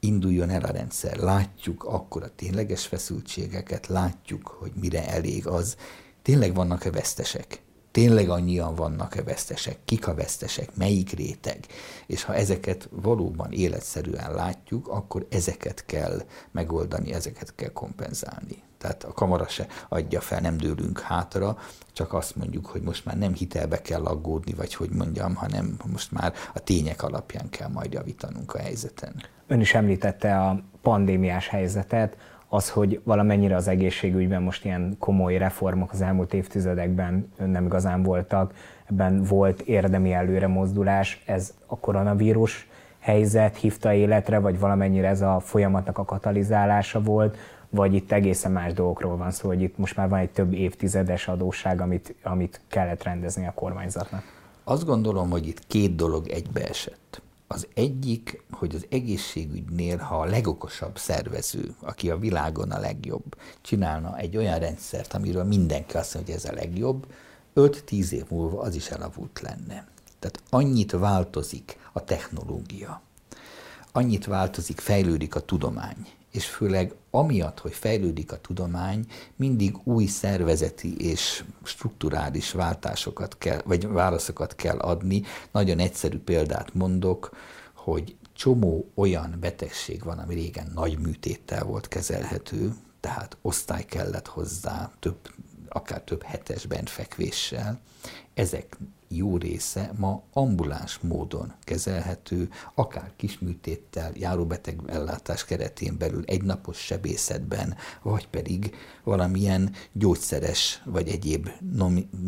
induljon 0.01 0.51
el 0.51 0.63
a 0.63 0.71
rendszer. 0.71 1.17
Látjuk 1.17 1.85
akkor 1.85 2.23
a 2.23 2.35
tényleges 2.35 2.87
feszültségeket, 2.87 3.87
látjuk, 3.87 4.47
hogy 4.47 4.73
mire 4.81 5.09
elég 5.09 5.47
az, 5.47 5.77
tényleg 6.23 6.55
vannak-e 6.55 6.91
vesztesek? 6.91 7.63
Tényleg 7.91 8.29
annyian 8.29 8.75
vannak-e 8.75 9.23
vesztesek? 9.23 9.79
Kik 9.85 10.07
a 10.07 10.15
vesztesek? 10.15 10.77
Melyik 10.77 11.11
réteg? 11.11 11.67
És 12.07 12.23
ha 12.23 12.35
ezeket 12.35 12.89
valóban 12.93 13.53
életszerűen 13.53 14.35
látjuk, 14.35 14.89
akkor 14.89 15.27
ezeket 15.31 15.85
kell 15.87 16.23
megoldani, 16.51 17.13
ezeket 17.13 17.55
kell 17.55 17.73
kompenzálni. 17.73 18.67
Tehát 18.79 19.05
a 19.05 19.13
kamara 19.13 19.49
se 19.49 19.67
adja 19.89 20.21
fel, 20.21 20.41
nem 20.41 20.57
dőlünk 20.57 21.01
hátra, 21.01 21.59
csak 21.93 22.13
azt 22.13 22.37
mondjuk, 22.37 22.67
hogy 22.67 22.83
most 22.83 23.05
már 23.05 23.19
nem 23.19 23.35
hitelbe 23.35 23.81
kell 23.81 24.05
aggódni, 24.05 24.53
vagy 24.53 24.75
hogy 24.75 24.91
mondjam, 24.91 25.35
hanem 25.35 25.77
most 25.93 26.13
már 26.13 26.33
a 26.55 26.59
tények 26.59 27.03
alapján 27.03 27.49
kell 27.51 27.69
majd 27.69 27.93
javítanunk 27.93 28.55
a 28.55 28.59
helyzeten. 28.59 29.23
Ön 29.47 29.61
is 29.61 29.75
említette 29.75 30.39
a 30.41 30.61
pandémiás 30.83 31.49
helyzetet, 31.49 32.17
az, 32.49 32.71
hogy 32.71 33.01
valamennyire 33.05 33.57
az 33.57 33.69
egészségügyben 33.69 34.43
most 34.43 34.65
ilyen 34.65 34.97
komoly 34.99 35.37
reformok 35.37 35.93
az 35.93 36.01
elmúlt 36.01 36.35
évtizedekben 36.35 37.33
nem 37.37 37.65
igazán 37.65 38.03
voltak, 38.03 38.55
ebben 38.91 39.23
volt 39.23 39.61
érdemi 39.61 40.13
előre 40.13 40.47
mozdulás, 40.47 41.23
ez 41.27 41.55
a 41.67 41.79
koronavírus 41.79 42.69
helyzet 42.99 43.57
hívta 43.57 43.93
életre, 43.93 44.39
vagy 44.39 44.59
valamennyire 44.59 45.09
ez 45.09 45.21
a 45.21 45.41
folyamatnak 45.41 45.99
a 45.99 46.05
katalizálása 46.05 47.01
volt, 47.01 47.37
vagy 47.71 47.95
itt 47.95 48.13
egészen 48.13 48.53
más 48.53 48.73
dolgokról 48.73 49.17
van 49.17 49.31
szó, 49.31 49.49
hogy 49.49 49.63
itt 49.63 49.79
most 49.79 49.97
már 49.97 50.09
van 50.09 50.19
egy 50.19 50.31
több 50.31 50.53
évtizedes 50.53 51.29
adósság, 51.29 51.81
amit, 51.81 52.15
amit 52.23 52.61
kellett 52.69 53.03
rendezni 53.03 53.47
a 53.47 53.53
kormányzatnak. 53.55 54.23
Azt 54.65 54.85
gondolom, 54.85 55.31
hogy 55.31 55.47
itt 55.47 55.67
két 55.67 55.95
dolog 55.95 56.29
egybeesett. 56.29 57.23
Az 57.47 57.67
egyik, 57.75 58.43
hogy 58.51 58.75
az 58.75 58.87
egészségügynél, 58.91 59.97
ha 59.97 60.21
a 60.21 60.25
legokosabb 60.25 60.99
szervező, 60.99 61.75
aki 61.81 62.11
a 62.11 62.19
világon 62.19 62.71
a 62.71 62.79
legjobb, 62.79 63.37
csinálna 63.61 64.17
egy 64.17 64.37
olyan 64.37 64.59
rendszert, 64.59 65.15
amiről 65.15 65.45
mindenki 65.45 65.97
azt 65.97 66.15
mondja, 66.15 66.35
hogy 66.35 66.45
ez 66.45 66.51
a 66.51 66.55
legjobb, 66.55 67.07
5-10 67.57 68.11
év 68.11 68.25
múlva 68.31 68.61
az 68.61 68.75
is 68.75 68.89
elavult 68.89 69.41
lenne. 69.41 69.87
Tehát 70.19 70.43
annyit 70.51 70.93
változik 70.93 71.79
a 71.93 72.05
technológia, 72.05 73.01
annyit 73.93 74.25
változik, 74.25 74.81
fejlődik 74.81 75.35
a 75.35 75.41
tudomány, 75.41 76.07
és 76.33 76.47
főleg 76.47 76.95
amiatt, 77.11 77.59
hogy 77.59 77.73
fejlődik 77.73 78.33
a 78.33 78.41
tudomány, 78.41 79.07
mindig 79.37 79.77
új 79.85 80.07
szervezeti 80.07 80.97
és 80.97 81.45
strukturális 81.63 82.53
váltásokat 82.53 83.39
kell, 83.39 83.61
vagy 83.65 83.89
válaszokat 83.89 84.55
kell 84.55 84.79
adni. 84.79 85.23
Nagyon 85.53 85.79
egyszerű 85.79 86.19
példát 86.19 86.75
mondok, 86.75 87.37
hogy 87.75 88.17
csomó 88.33 88.91
olyan 88.95 89.37
betegség 89.41 90.05
van, 90.05 90.19
ami 90.19 90.35
régen 90.35 90.71
nagy 90.75 90.99
műtéttel 90.99 91.65
volt 91.65 91.89
kezelhető, 91.89 92.75
tehát 93.01 93.37
osztály 93.43 93.85
kellett 93.85 94.27
hozzá, 94.27 94.91
több, 95.01 95.19
akár 95.69 96.01
több 96.01 96.23
hetes 96.23 96.67
fekvéssel. 96.85 97.81
Ezek 98.35 98.77
jó 99.09 99.37
része 99.37 99.93
ma 99.97 100.23
ambuláns 100.33 100.99
módon 100.99 101.53
kezelhető, 101.61 102.49
akár 102.75 103.13
kisműtéttel, 103.17 104.13
járóbeteg 104.15 104.81
ellátás 104.87 105.45
keretén 105.45 105.99
belül 105.99 106.25
egynapos 106.27 106.79
sebészetben, 106.79 107.77
vagy 108.03 108.29
pedig 108.29 108.75
valamilyen 109.05 109.73
gyógyszeres 109.93 110.83
vagy 110.85 111.09
egyéb 111.09 111.49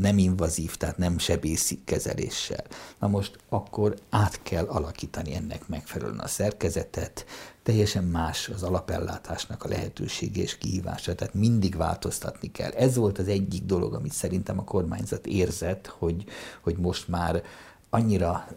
nem 0.01 0.19
invazív, 0.19 0.77
tehát 0.77 0.97
nem 0.97 1.19
sebészi 1.19 1.81
kezeléssel. 1.85 2.65
Na 2.99 3.09
most 3.09 3.39
akkor 3.49 3.95
át 4.11 4.43
kell 4.43 4.67
alakítani 4.67 5.35
ennek 5.35 5.69
megfelelően 5.69 6.19
a 6.19 6.27
szerkezetet, 6.27 7.25
teljesen 7.63 8.05
más 8.05 8.49
az 8.49 8.63
alapellátásnak 8.63 9.65
a 9.65 9.69
lehetősége 9.69 10.43
és 10.43 10.59
kihívása, 10.59 11.15
tehát 11.15 11.35
mindig 11.35 11.77
változtatni 11.77 12.51
kell. 12.51 12.71
Ez 12.71 12.97
volt 12.97 13.19
az 13.19 13.29
egyik 13.29 13.65
dolog, 13.65 13.95
amit 13.95 14.13
szerintem 14.13 14.59
a 14.59 14.65
kormányzat 14.65 15.27
érzett, 15.27 15.87
hogy, 15.87 16.25
hogy 16.61 16.77
most 16.77 17.09
már 17.09 17.43
annyira 17.91 18.49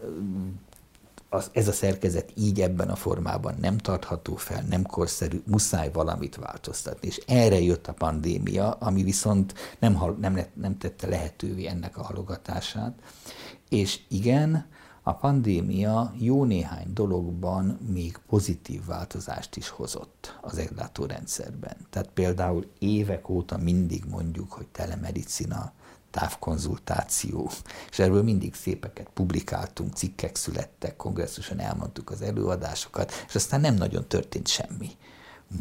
az, 1.34 1.50
ez 1.52 1.68
a 1.68 1.72
szerkezet 1.72 2.32
így 2.34 2.60
ebben 2.60 2.88
a 2.88 2.96
formában 2.96 3.54
nem 3.60 3.78
tartható 3.78 4.36
fel, 4.36 4.62
nem 4.68 4.82
korszerű, 4.82 5.42
muszáj 5.46 5.90
valamit 5.92 6.36
változtatni. 6.36 7.06
És 7.06 7.20
erre 7.26 7.60
jött 7.60 7.86
a 7.86 7.92
pandémia, 7.92 8.70
ami 8.70 9.02
viszont 9.02 9.54
nem, 9.78 10.16
nem, 10.20 10.40
nem 10.54 10.78
tette 10.78 11.06
lehetővé 11.06 11.66
ennek 11.66 11.98
a 11.98 12.02
halogatását. 12.02 12.92
És 13.68 14.00
igen, 14.08 14.66
a 15.06 15.12
pandémia 15.12 16.12
jó 16.18 16.44
néhány 16.44 16.92
dologban 16.92 17.78
még 17.92 18.18
pozitív 18.28 18.84
változást 18.84 19.56
is 19.56 19.68
hozott 19.68 20.38
az 20.40 20.58
ellátórendszerben. 20.58 21.76
Tehát 21.90 22.08
például 22.08 22.66
évek 22.78 23.28
óta 23.28 23.56
mindig 23.58 24.04
mondjuk, 24.04 24.52
hogy 24.52 24.66
telemedicina, 24.66 25.72
távkonzultáció, 26.10 27.50
és 27.90 27.98
erről 27.98 28.22
mindig 28.22 28.54
szépeket 28.54 29.08
publikáltunk, 29.14 29.94
cikkek 29.94 30.36
születtek, 30.36 30.96
kongresszuson 30.96 31.60
elmondtuk 31.60 32.10
az 32.10 32.22
előadásokat, 32.22 33.12
és 33.28 33.34
aztán 33.34 33.60
nem 33.60 33.74
nagyon 33.74 34.08
történt 34.08 34.48
semmi. 34.48 34.90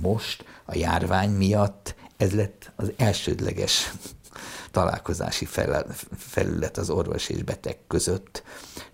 Most 0.02 0.46
a 0.66 0.76
járvány 0.76 1.30
miatt 1.30 1.96
ez 2.18 2.32
lett 2.32 2.72
az 2.76 2.92
elsődleges 2.98 3.94
találkozási 4.72 5.48
felület 6.18 6.78
az 6.78 6.90
orvos 6.90 7.30
és 7.30 7.44
beteg 7.44 7.78
között. 7.88 8.44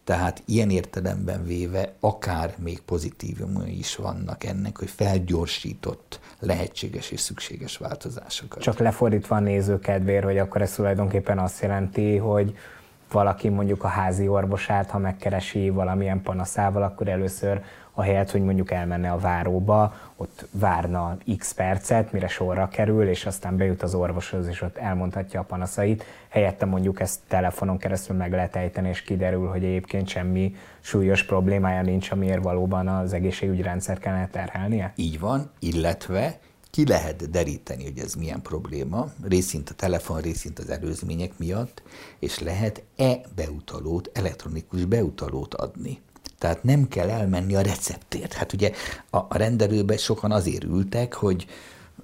Tehát 0.03 0.43
ilyen 0.45 0.69
értelemben 0.69 1.45
véve 1.45 1.93
akár 1.99 2.55
még 2.57 2.79
pozitívumai 2.81 3.77
is 3.77 3.95
vannak 3.95 4.43
ennek, 4.43 4.77
hogy 4.77 4.89
felgyorsított 4.89 6.19
lehetséges 6.39 7.11
és 7.11 7.19
szükséges 7.19 7.77
változásokat. 7.77 8.61
Csak 8.61 8.77
lefordítva 8.79 9.35
a 9.35 9.39
néző 9.39 9.79
hogy 10.23 10.37
akkor 10.37 10.61
ez 10.61 10.73
tulajdonképpen 10.73 11.39
azt 11.39 11.61
jelenti, 11.61 12.17
hogy 12.17 12.57
valaki 13.11 13.49
mondjuk 13.49 13.83
a 13.83 13.87
házi 13.87 14.27
orvosát, 14.27 14.89
ha 14.89 14.97
megkeresi 14.97 15.69
valamilyen 15.69 16.21
panaszával, 16.21 16.83
akkor 16.83 17.07
először 17.07 17.61
ahelyett, 17.99 18.31
hogy 18.31 18.43
mondjuk 18.43 18.71
elmenne 18.71 19.11
a 19.11 19.17
váróba, 19.17 19.93
ott 20.15 20.47
várna 20.51 21.17
x 21.37 21.53
percet, 21.53 22.11
mire 22.11 22.27
sorra 22.27 22.67
kerül, 22.67 23.07
és 23.07 23.25
aztán 23.25 23.57
bejut 23.57 23.83
az 23.83 23.93
orvoshoz, 23.93 24.47
és 24.47 24.61
ott 24.61 24.77
elmondhatja 24.77 25.39
a 25.39 25.43
panaszait. 25.43 26.03
Helyette 26.29 26.65
mondjuk 26.65 26.99
ezt 26.99 27.19
telefonon 27.27 27.77
keresztül 27.77 28.15
meg 28.15 28.31
lehet 28.31 28.55
ejteni, 28.55 28.89
és 28.89 29.01
kiderül, 29.01 29.47
hogy 29.47 29.63
egyébként 29.63 30.07
semmi 30.07 30.55
súlyos 30.79 31.23
problémája 31.23 31.81
nincs, 31.81 32.11
amiért 32.11 32.43
valóban 32.43 32.87
az 32.87 33.13
egészségügyi 33.13 33.61
rendszer 33.61 33.99
kellene 33.99 34.27
terhelnie? 34.27 34.91
Így 34.95 35.19
van, 35.19 35.51
illetve 35.59 36.39
ki 36.71 36.85
lehet 36.87 37.29
deríteni, 37.29 37.83
hogy 37.83 37.99
ez 37.99 38.13
milyen 38.13 38.41
probléma, 38.41 39.11
részint 39.21 39.69
a 39.69 39.73
telefon, 39.73 40.21
részint 40.21 40.59
az 40.59 40.69
előzmények 40.69 41.37
miatt, 41.37 41.81
és 42.19 42.39
lehet 42.39 42.83
e-beutalót, 42.95 44.09
elektronikus 44.13 44.85
beutalót 44.85 45.53
adni. 45.53 46.01
Tehát 46.37 46.63
nem 46.63 46.87
kell 46.87 47.09
elmenni 47.09 47.55
a 47.55 47.61
receptért. 47.61 48.33
Hát 48.33 48.53
ugye 48.53 48.71
a, 49.09 49.17
a 49.17 49.37
rendelőbe 49.37 49.97
sokan 49.97 50.31
azért 50.31 50.63
ültek, 50.63 51.13
hogy 51.13 51.45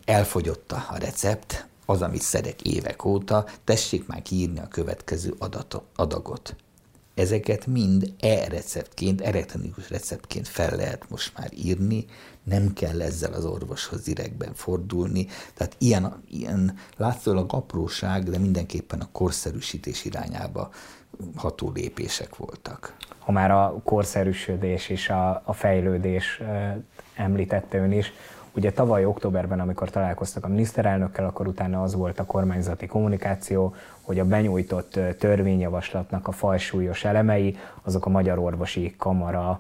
elfogyott 0.06 0.72
a 0.72 0.96
recept, 0.98 1.68
az, 1.86 2.02
amit 2.02 2.22
szedek 2.22 2.62
évek 2.62 3.06
óta, 3.06 3.46
tessék 3.64 4.08
már 4.08 4.22
kiírni 4.22 4.60
a 4.60 4.68
következő 4.68 5.36
adatot, 5.38 5.84
adagot. 5.96 6.56
Ezeket 7.16 7.68
mind 7.68 8.14
e-receptként, 8.20 9.22
elektronikus 9.22 9.90
receptként 9.90 10.48
fel 10.48 10.76
lehet 10.76 11.10
most 11.10 11.38
már 11.38 11.50
írni, 11.54 12.06
nem 12.44 12.74
kell 12.74 13.02
ezzel 13.02 13.34
az 13.34 13.46
orvoshoz 13.46 14.04
direktben 14.04 14.54
fordulni. 14.54 15.28
Tehát 15.54 15.76
ilyen, 15.78 16.24
ilyen 16.30 16.78
látszólag 16.98 17.54
apróság, 17.54 18.24
de 18.24 18.38
mindenképpen 18.38 19.00
a 19.00 19.10
korszerűsítés 19.12 20.06
irányába 20.06 20.70
ható 21.36 21.72
lépések 21.76 22.36
voltak. 22.36 22.96
Ha 23.20 23.32
már 23.32 23.52
a 23.52 23.82
korszerűsödés 23.84 24.90
és 24.90 25.10
a, 25.10 25.42
a 25.46 25.54
fejlődés 25.54 26.42
említette 27.16 27.78
ön 27.78 27.92
is, 27.92 28.14
Ugye 28.56 28.72
tavaly 28.72 29.06
októberben, 29.06 29.60
amikor 29.60 29.90
találkoztak 29.90 30.46
a 30.46 30.48
miniszterelnökkel, 30.48 31.26
akkor 31.26 31.48
utána 31.48 31.84
az 31.84 31.96
volt 31.96 32.20
a 32.20 32.26
kormányzati 32.26 32.86
kommunikáció, 32.86 33.74
hogy 34.02 34.20
a 34.20 34.26
benyújtott 34.26 35.00
törvényjavaslatnak 35.20 36.28
a 36.28 36.32
fajsúlyos 36.32 37.04
elemei, 37.04 37.58
azok 37.84 38.06
a 38.06 38.10
Magyar 38.10 38.40
Orvosi 38.40 38.94
Kamara 38.98 39.60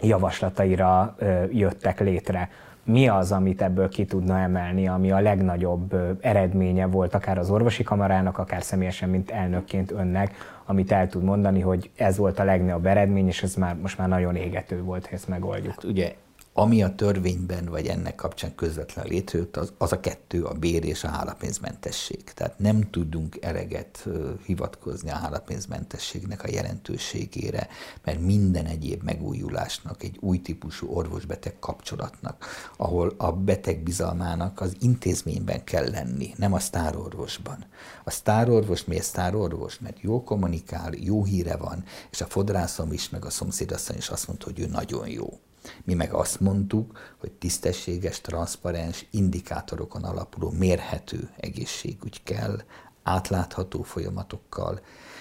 javaslataira 0.00 1.16
jöttek 1.50 2.00
létre. 2.00 2.50
Mi 2.82 3.08
az, 3.08 3.32
amit 3.32 3.62
ebből 3.62 3.88
ki 3.88 4.04
tudna 4.04 4.38
emelni, 4.38 4.88
ami 4.88 5.10
a 5.10 5.20
legnagyobb 5.20 5.94
eredménye 6.20 6.86
volt 6.86 7.14
akár 7.14 7.38
az 7.38 7.50
orvosi 7.50 7.82
kamarának, 7.82 8.38
akár 8.38 8.62
személyesen, 8.62 9.08
mint 9.08 9.30
elnökként 9.30 9.90
önnek, 9.90 10.34
amit 10.64 10.92
el 10.92 11.08
tud 11.08 11.22
mondani, 11.22 11.60
hogy 11.60 11.90
ez 11.96 12.16
volt 12.16 12.38
a 12.38 12.44
legnagyobb 12.44 12.86
eredmény, 12.86 13.26
és 13.26 13.42
ez 13.42 13.54
már 13.54 13.76
most 13.82 13.98
már 13.98 14.08
nagyon 14.08 14.36
égető 14.36 14.82
volt, 14.82 15.04
hogy 15.06 15.14
ezt 15.14 15.28
megoldjuk. 15.28 15.74
Hát 15.74 15.84
ugye 15.84 16.14
ami 16.58 16.82
a 16.82 16.94
törvényben 16.94 17.64
vagy 17.64 17.86
ennek 17.86 18.14
kapcsán 18.14 18.54
közvetlen 18.54 19.06
létrejött, 19.06 19.56
az, 19.56 19.72
az 19.78 19.92
a 19.92 20.00
kettő, 20.00 20.44
a 20.44 20.52
bér 20.52 20.84
és 20.84 21.04
a 21.04 21.08
hálapénzmentesség. 21.08 22.24
Tehát 22.24 22.58
nem 22.58 22.90
tudunk 22.90 23.36
eleget 23.40 24.08
hivatkozni 24.44 25.10
a 25.10 25.14
hálapénzmentességnek 25.14 26.42
a 26.44 26.50
jelentőségére, 26.50 27.68
mert 28.04 28.20
minden 28.20 28.66
egyéb 28.66 29.02
megújulásnak, 29.02 30.02
egy 30.02 30.16
új 30.20 30.42
típusú 30.42 30.88
orvos-beteg 30.88 31.58
kapcsolatnak, 31.58 32.46
ahol 32.76 33.14
a 33.16 33.32
beteg 33.32 33.82
bizalmának 33.82 34.60
az 34.60 34.76
intézményben 34.80 35.64
kell 35.64 35.90
lenni, 35.90 36.34
nem 36.36 36.52
a 36.52 36.58
sztárorvosban. 36.58 37.64
A 38.04 38.10
sztárorvos 38.10 38.84
miért 38.84 39.04
sztárorvos? 39.04 39.78
Mert 39.78 40.00
jó 40.00 40.22
kommunikál, 40.22 40.92
jó 40.94 41.24
híre 41.24 41.56
van, 41.56 41.84
és 42.10 42.20
a 42.20 42.26
fodrászom 42.26 42.92
is, 42.92 43.08
meg 43.08 43.24
a 43.24 43.30
szomszédasszony 43.30 43.96
is 43.96 44.08
azt 44.08 44.26
mondta, 44.26 44.46
hogy 44.46 44.60
ő 44.60 44.66
nagyon 44.66 45.08
jó. 45.08 45.40
Mi 45.84 45.94
meg 45.94 46.12
azt 46.12 46.40
mondtuk, 46.40 46.98
hogy 47.18 47.32
tisztességes, 47.32 48.20
transzparens, 48.20 49.06
indikátorokon 49.10 50.04
alapuló, 50.04 50.50
mérhető 50.50 51.30
egészségügy 51.36 52.22
kell, 52.22 52.60
átlátható 53.02 53.82
folyamatokkal, 53.82 54.80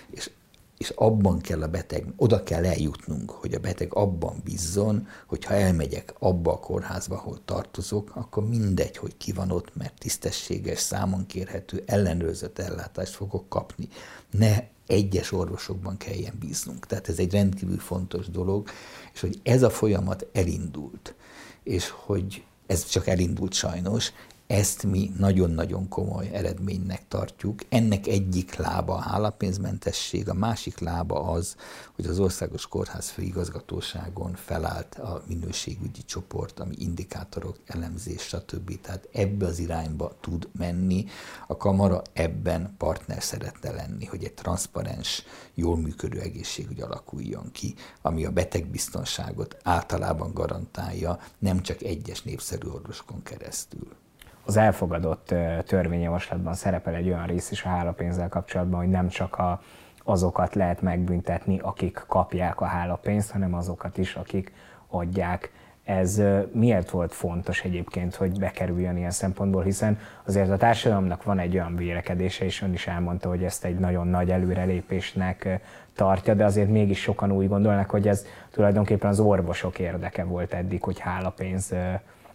és, 0.09 0.31
és 0.77 0.89
abban 0.89 1.39
kell 1.39 1.61
a 1.61 1.67
beteg, 1.67 2.13
oda 2.15 2.43
kell 2.43 2.65
eljutnunk, 2.65 3.31
hogy 3.31 3.53
a 3.53 3.59
beteg 3.59 3.93
abban 3.93 4.41
bízzon, 4.43 5.07
hogy 5.27 5.45
ha 5.45 5.53
elmegyek 5.53 6.13
abba 6.19 6.51
a 6.51 6.59
kórházba, 6.59 7.15
ahol 7.15 7.39
tartozok, 7.45 8.15
akkor 8.15 8.47
mindegy, 8.47 8.97
hogy 8.97 9.17
ki 9.17 9.31
van 9.31 9.51
ott, 9.51 9.75
mert 9.75 9.99
tisztességes, 9.99 10.79
számon 10.79 11.25
kérhető, 11.25 11.83
ellenőrzött 11.85 12.59
ellátást 12.59 13.13
fogok 13.13 13.49
kapni. 13.49 13.87
Ne 14.31 14.63
egyes 14.87 15.31
orvosokban 15.31 15.97
kelljen 15.97 16.35
bíznunk. 16.39 16.85
Tehát 16.85 17.09
ez 17.09 17.19
egy 17.19 17.31
rendkívül 17.31 17.79
fontos 17.79 18.29
dolog, 18.29 18.69
és 19.13 19.19
hogy 19.19 19.39
ez 19.43 19.63
a 19.63 19.69
folyamat 19.69 20.25
elindult, 20.33 21.15
és 21.63 21.89
hogy 21.89 22.43
ez 22.67 22.85
csak 22.85 23.07
elindult 23.07 23.53
sajnos, 23.53 24.11
ezt 24.47 24.83
mi 24.83 25.11
nagyon-nagyon 25.17 25.89
komoly 25.89 26.29
eredménynek 26.33 27.07
tartjuk. 27.07 27.61
Ennek 27.69 28.07
egyik 28.07 28.55
lába 28.55 28.93
a 28.95 29.01
hálapénzmentesség, 29.01 30.29
a 30.29 30.33
másik 30.33 30.79
lába 30.79 31.21
az, 31.21 31.55
hogy 31.95 32.05
az 32.05 32.19
Országos 32.19 32.67
Kórház 32.67 33.09
főigazgatóságon 33.09 34.35
felállt 34.35 34.95
a 34.95 35.23
minőségügyi 35.27 36.03
csoport, 36.05 36.59
ami 36.59 36.75
indikátorok, 36.77 37.57
elemzés, 37.65 38.21
stb. 38.21 38.81
Tehát 38.81 39.09
ebbe 39.11 39.45
az 39.45 39.59
irányba 39.59 40.17
tud 40.21 40.49
menni. 40.57 41.05
A 41.47 41.57
kamara 41.57 42.01
ebben 42.13 42.75
partner 42.77 43.23
szeretne 43.23 43.71
lenni, 43.71 44.05
hogy 44.05 44.23
egy 44.23 44.33
transzparens, 44.33 45.23
jól 45.53 45.77
működő 45.77 46.19
egészségügy 46.19 46.81
alakuljon 46.81 47.51
ki, 47.51 47.75
ami 48.01 48.25
a 48.25 48.31
betegbiztonságot 48.31 49.57
általában 49.63 50.33
garantálja, 50.33 51.19
nem 51.39 51.61
csak 51.61 51.81
egyes 51.81 52.21
népszerű 52.21 52.67
orvoskon 52.67 53.23
keresztül 53.23 54.03
az 54.45 54.57
elfogadott 54.57 55.33
törvényjavaslatban 55.65 56.53
szerepel 56.53 56.93
egy 56.93 57.07
olyan 57.07 57.25
rész 57.25 57.51
is 57.51 57.63
a 57.63 57.69
hálapénzzel 57.69 58.29
kapcsolatban, 58.29 58.79
hogy 58.79 58.89
nem 58.89 59.07
csak 59.07 59.37
a, 59.37 59.61
azokat 60.03 60.55
lehet 60.55 60.81
megbüntetni, 60.81 61.59
akik 61.59 62.03
kapják 62.07 62.61
a 62.61 62.65
hálapénzt, 62.65 63.31
hanem 63.31 63.53
azokat 63.53 63.97
is, 63.97 64.15
akik 64.15 64.53
adják. 64.87 65.51
Ez 65.83 66.21
miért 66.51 66.89
volt 66.89 67.13
fontos 67.13 67.63
egyébként, 67.63 68.15
hogy 68.15 68.39
bekerüljön 68.39 68.97
ilyen 68.97 69.11
szempontból, 69.11 69.63
hiszen 69.63 69.99
azért 70.23 70.49
a 70.49 70.57
társadalomnak 70.57 71.23
van 71.23 71.39
egy 71.39 71.53
olyan 71.53 71.75
vélekedése, 71.75 72.45
és 72.45 72.61
ön 72.61 72.73
is 72.73 72.87
elmondta, 72.87 73.29
hogy 73.29 73.43
ezt 73.43 73.65
egy 73.65 73.79
nagyon 73.79 74.07
nagy 74.07 74.31
előrelépésnek 74.31 75.59
tartja, 75.95 76.33
de 76.33 76.45
azért 76.45 76.69
mégis 76.69 77.01
sokan 77.01 77.31
úgy 77.31 77.47
gondolnak, 77.47 77.89
hogy 77.89 78.07
ez 78.07 78.25
tulajdonképpen 78.51 79.09
az 79.09 79.19
orvosok 79.19 79.79
érdeke 79.79 80.23
volt 80.23 80.53
eddig, 80.53 80.83
hogy 80.83 80.99
hálapénz 80.99 81.73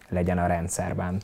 legyen 0.09 0.39
a 0.39 0.47
rendszerben 0.47 1.21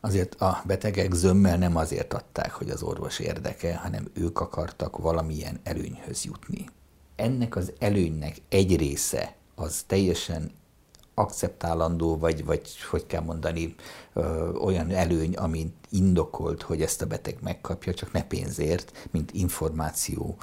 azért 0.00 0.34
a 0.34 0.62
betegek 0.66 1.12
zömmel 1.12 1.56
nem 1.56 1.76
azért 1.76 2.14
adták, 2.14 2.52
hogy 2.52 2.70
az 2.70 2.82
orvos 2.82 3.18
érdeke, 3.18 3.76
hanem 3.76 4.10
ők 4.12 4.40
akartak 4.40 4.98
valamilyen 4.98 5.60
előnyhöz 5.62 6.24
jutni. 6.24 6.66
Ennek 7.16 7.56
az 7.56 7.72
előnynek 7.78 8.36
egy 8.48 8.76
része 8.76 9.34
az 9.54 9.84
teljesen 9.86 10.50
akceptálandó, 11.14 12.18
vagy, 12.18 12.44
vagy 12.44 12.80
hogy 12.90 13.06
kell 13.06 13.22
mondani, 13.22 13.74
ö, 14.12 14.52
olyan 14.52 14.90
előny, 14.90 15.34
amit 15.34 15.74
indokolt, 15.90 16.62
hogy 16.62 16.82
ezt 16.82 17.02
a 17.02 17.06
beteg 17.06 17.38
megkapja, 17.42 17.94
csak 17.94 18.12
ne 18.12 18.24
pénzért, 18.24 19.08
mint 19.10 19.32
információ, 19.32 20.36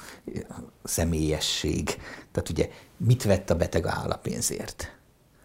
személyesség. 0.84 1.84
Tehát 2.32 2.48
ugye 2.48 2.68
mit 2.96 3.22
vett 3.22 3.50
a 3.50 3.56
beteg 3.56 3.86
a 3.86 3.90
állapénzért? 3.90 4.97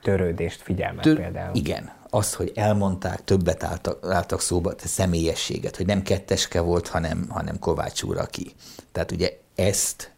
Törődést, 0.03 0.61
figyelmet 0.61 1.03
Tör, 1.03 1.15
például. 1.15 1.55
Igen, 1.55 1.91
az, 2.09 2.33
hogy 2.33 2.51
elmondták, 2.55 3.23
többet 3.23 3.63
álltak, 3.63 4.05
álltak 4.05 4.41
szóba, 4.41 4.75
te 4.75 4.87
személyességet, 4.87 5.75
hogy 5.75 5.85
nem 5.85 6.01
ketteske 6.01 6.59
volt, 6.61 6.87
hanem, 6.87 7.25
hanem 7.29 7.59
Kovács 7.59 8.03
úr 8.03 8.17
aki. 8.17 8.53
Tehát 8.91 9.11
ugye 9.11 9.39
ezt 9.55 10.11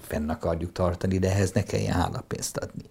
fenn 0.00 0.28
akarjuk 0.28 0.72
tartani, 0.72 1.18
de 1.18 1.30
ehhez 1.30 1.52
ne 1.52 1.62
kelljen 1.62 1.92
hálapénzt 1.92 2.56
adni. 2.56 2.84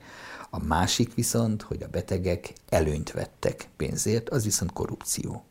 A 0.50 0.64
másik 0.64 1.14
viszont, 1.16 1.62
hogy 1.62 1.84
a 1.84 1.88
betegek 1.88 2.54
előnyt 2.70 3.12
vettek 3.12 3.70
pénzért, 3.78 4.30
az 4.30 4.44
viszont 4.44 4.74
korrupció. 4.74 5.44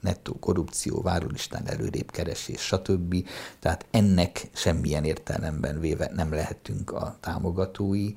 Nettó 0.00 0.36
korrupció, 0.38 1.02
várólistán 1.02 1.68
előrébb 1.68 2.10
keresés, 2.10 2.60
stb. 2.60 3.28
Tehát 3.58 3.86
ennek 3.90 4.48
semmilyen 4.52 5.04
értelemben 5.04 5.80
véve 5.80 6.10
nem 6.14 6.32
lehetünk 6.32 6.92
a 6.92 7.16
támogatói, 7.20 8.12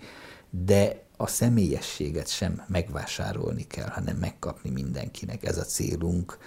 de 0.49 1.07
a 1.21 1.27
személyességet 1.27 2.27
sem 2.27 2.63
megvásárolni 2.67 3.67
kell, 3.67 3.87
hanem 3.87 4.17
megkapni 4.17 4.69
mindenkinek. 4.69 5.45
Ez 5.45 5.57
a 5.57 5.63
célunk. 5.63 6.37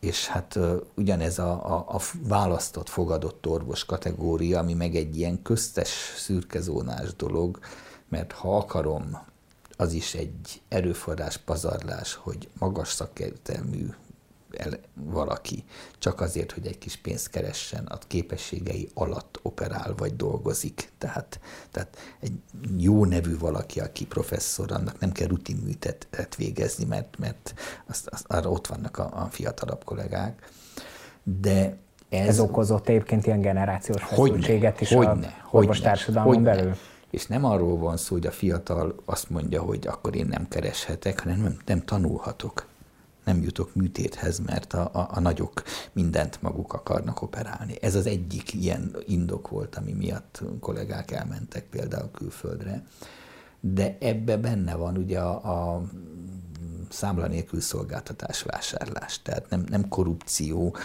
És 0.00 0.26
hát 0.26 0.58
ugyanez 0.94 1.38
a, 1.38 1.74
a, 1.74 1.96
a 1.96 2.00
választott, 2.22 2.88
fogadott 2.88 3.46
orvos 3.46 3.84
kategória, 3.84 4.58
ami 4.58 4.74
meg 4.74 4.94
egy 4.94 5.16
ilyen 5.16 5.42
köztes 5.42 6.14
szürkezónás 6.16 7.14
dolog, 7.16 7.58
mert 8.08 8.32
ha 8.32 8.56
akarom, 8.56 9.18
az 9.76 9.92
is 9.92 10.14
egy 10.14 10.62
erőforrás 10.68 11.36
pazarlás, 11.36 12.14
hogy 12.14 12.48
magas 12.58 12.88
szakértelmű 12.88 13.88
el 14.58 14.78
valaki, 14.94 15.64
csak 15.98 16.20
azért, 16.20 16.52
hogy 16.52 16.66
egy 16.66 16.78
kis 16.78 16.96
pénzt 16.96 17.30
keressen, 17.30 17.86
a 17.86 17.98
képességei 18.06 18.88
alatt 18.94 19.38
operál 19.42 19.94
vagy 19.96 20.16
dolgozik. 20.16 20.92
Tehát, 20.98 21.40
tehát 21.70 21.96
egy 22.20 22.32
jó 22.76 23.04
nevű 23.04 23.38
valaki, 23.38 23.80
aki 23.80 24.06
professzor, 24.06 24.72
annak 24.72 24.98
nem 24.98 25.12
kell 25.12 25.26
rutinműtetet 25.26 26.34
végezni, 26.34 26.84
mert, 26.84 27.18
mert 27.18 27.54
azt, 27.86 28.06
azt, 28.06 28.24
arra 28.28 28.50
ott 28.50 28.66
vannak 28.66 28.98
a, 28.98 29.10
a 29.12 29.28
fiatalabb 29.30 29.84
kollégák. 29.84 30.50
De 31.22 31.76
ez, 32.08 32.28
ez 32.28 32.40
okozott 32.40 32.88
egyébként 32.88 33.26
ilyen 33.26 33.40
generációs 33.40 34.02
feszültséget 34.02 34.80
is 34.80 34.92
hogyne, 34.92 35.26
a 35.26 35.48
orvostársadalmon 35.50 36.42
belül? 36.42 36.74
És 37.10 37.26
nem 37.26 37.44
arról 37.44 37.78
van 37.78 37.96
szó, 37.96 38.14
hogy 38.14 38.26
a 38.26 38.30
fiatal 38.30 38.94
azt 39.04 39.30
mondja, 39.30 39.62
hogy 39.62 39.86
akkor 39.86 40.16
én 40.16 40.26
nem 40.26 40.48
kereshetek, 40.48 41.20
hanem 41.20 41.40
nem, 41.40 41.56
nem 41.66 41.84
tanulhatok 41.84 42.66
nem 43.28 43.42
jutok 43.42 43.74
műtéthez, 43.74 44.38
mert 44.38 44.72
a, 44.72 44.90
a, 44.92 45.08
a 45.10 45.20
nagyok 45.20 45.62
mindent 45.92 46.42
maguk 46.42 46.72
akarnak 46.72 47.22
operálni. 47.22 47.74
Ez 47.80 47.94
az 47.94 48.06
egyik 48.06 48.54
ilyen 48.54 48.96
indok 49.06 49.48
volt, 49.48 49.76
ami 49.76 49.92
miatt 49.92 50.42
kollégák 50.60 51.10
elmentek 51.10 51.64
például 51.64 52.10
külföldre. 52.10 52.86
De 53.60 53.96
ebbe 54.00 54.36
benne 54.36 54.74
van 54.74 54.96
ugye 54.96 55.20
a, 55.20 55.74
a 55.74 55.82
számla 56.88 57.26
nélkül 57.26 57.60
szolgáltatás 57.60 58.42
vásárlás, 58.42 59.22
tehát 59.22 59.50
nem, 59.50 59.64
nem 59.68 59.88
korrupció, 59.88 60.76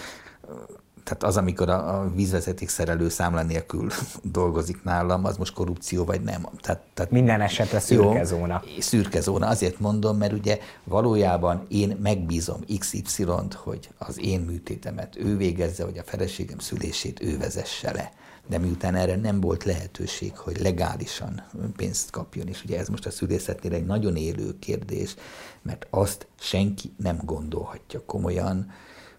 tehát 1.04 1.24
az, 1.24 1.38
amikor 1.38 1.70
a, 1.70 2.00
a 2.00 2.12
vízvezeték 2.16 2.70
szerelő 2.70 3.10
számla 3.10 3.44
nélkül 3.44 3.92
dolgozik 4.24 4.84
nálam, 4.84 5.26
az 5.26 5.38
most 5.38 5.54
korrupció 5.54 6.04
vagy 6.04 6.22
nem. 6.22 6.48
Tehát, 6.62 6.82
tehát 6.94 7.12
Minden 7.12 7.42
esetre 7.42 7.80
szürke 7.80 8.18
jó, 8.18 8.24
zóna. 8.24 8.64
Szürke 8.80 9.22
zóna, 9.22 9.48
azért 9.48 9.80
mondom, 9.80 10.18
mert 10.18 10.34
ugye 10.34 10.60
valójában 10.84 11.66
én 11.68 11.98
megbízom 12.02 12.60
XY-t, 12.80 13.54
hogy 13.54 13.90
az 13.98 14.20
én 14.20 14.40
műtétemet 14.40 15.16
ő 15.18 15.38
végezze, 15.38 15.84
hogy 15.84 15.98
a 15.98 16.04
feleségem 16.04 16.60
szülését 16.60 17.22
ő 17.22 17.38
vezesse 17.38 17.92
le 17.92 18.12
de 18.48 18.58
miután 18.58 18.96
erre 18.96 19.16
nem 19.16 19.42
volt 19.42 19.64
lehetőség, 19.64 20.38
hogy 20.38 20.60
legálisan 20.62 21.44
pénzt 21.76 22.10
kapjon, 22.10 22.48
és 22.48 22.64
ugye 22.64 22.80
ez 22.80 22.88
most 22.88 23.06
a 23.06 23.12
szülészetnél 23.12 23.74
egy 23.74 23.86
nagyon 23.86 24.16
élő 24.16 24.60
kérdés, 24.60 25.16
mert 25.62 25.88
azt 25.90 26.28
senki 26.40 26.94
nem 26.98 27.20
gondolhatja 27.24 28.06
komolyan, 28.06 28.72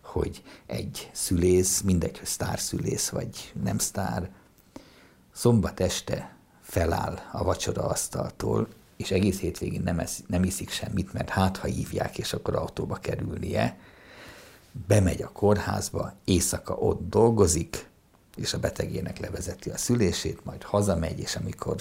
hogy 0.04 0.42
egy 0.66 1.10
szülész, 1.12 1.80
mindegy, 1.80 2.18
hogy 2.18 2.26
sztárszülész 2.26 3.08
vagy 3.08 3.52
nem 3.62 3.78
sztár, 3.78 4.30
szombat 5.32 5.80
este 5.80 6.36
feláll 6.62 7.18
a 7.32 7.44
vacsora 7.44 7.82
asztaltól, 7.82 8.68
és 8.96 9.10
egész 9.10 9.38
hétvégén 9.38 9.82
nem, 9.82 9.98
esz, 9.98 10.22
nem 10.26 10.42
iszik 10.42 10.70
semmit, 10.70 11.12
mert 11.12 11.28
hát 11.28 11.56
ha 11.56 11.66
hívják, 11.66 12.18
és 12.18 12.32
akkor 12.32 12.56
autóba 12.56 12.94
kerülnie, 12.94 13.78
bemegy 14.86 15.22
a 15.22 15.28
kórházba, 15.32 16.12
éjszaka 16.24 16.74
ott 16.74 17.08
dolgozik, 17.08 17.88
és 18.36 18.54
a 18.54 18.58
betegének 18.58 19.18
levezeti 19.18 19.70
a 19.70 19.76
szülését, 19.76 20.44
majd 20.44 20.62
hazamegy, 20.62 21.18
és 21.18 21.36
amikor 21.36 21.76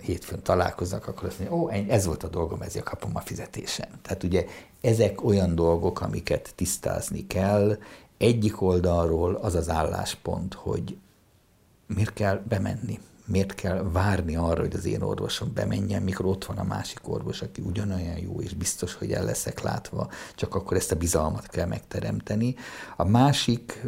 hétfőn 0.00 0.42
találkoznak, 0.42 1.06
akkor 1.06 1.28
azt 1.28 1.38
mondja, 1.38 1.56
ó, 1.56 1.70
ez 1.70 2.06
volt 2.06 2.22
a 2.22 2.28
dolgom, 2.28 2.62
ezért 2.62 2.84
kapom 2.84 3.16
a 3.16 3.20
fizetésem. 3.20 3.88
Tehát 4.02 4.22
ugye 4.22 4.44
ezek 4.80 5.24
olyan 5.24 5.54
dolgok, 5.54 6.00
amiket 6.00 6.52
tisztázni 6.54 7.26
kell. 7.26 7.78
Egyik 8.18 8.62
oldalról 8.62 9.34
az 9.34 9.54
az 9.54 9.68
álláspont, 9.68 10.54
hogy 10.54 10.98
miért 11.86 12.12
kell 12.12 12.42
bemenni, 12.48 13.00
miért 13.30 13.54
kell 13.54 13.90
várni 13.92 14.36
arra, 14.36 14.60
hogy 14.60 14.74
az 14.74 14.84
én 14.84 15.02
orvosom 15.02 15.52
bemenjen, 15.54 16.02
mikor 16.02 16.26
ott 16.26 16.44
van 16.44 16.58
a 16.58 16.64
másik 16.64 17.08
orvos, 17.08 17.42
aki 17.42 17.60
ugyanolyan 17.60 18.18
jó, 18.18 18.40
és 18.40 18.54
biztos, 18.54 18.94
hogy 18.94 19.12
el 19.12 19.24
leszek 19.24 19.60
látva, 19.60 20.08
csak 20.34 20.54
akkor 20.54 20.76
ezt 20.76 20.92
a 20.92 20.96
bizalmat 20.96 21.46
kell 21.46 21.66
megteremteni. 21.66 22.54
A 22.96 23.04
másik 23.04 23.82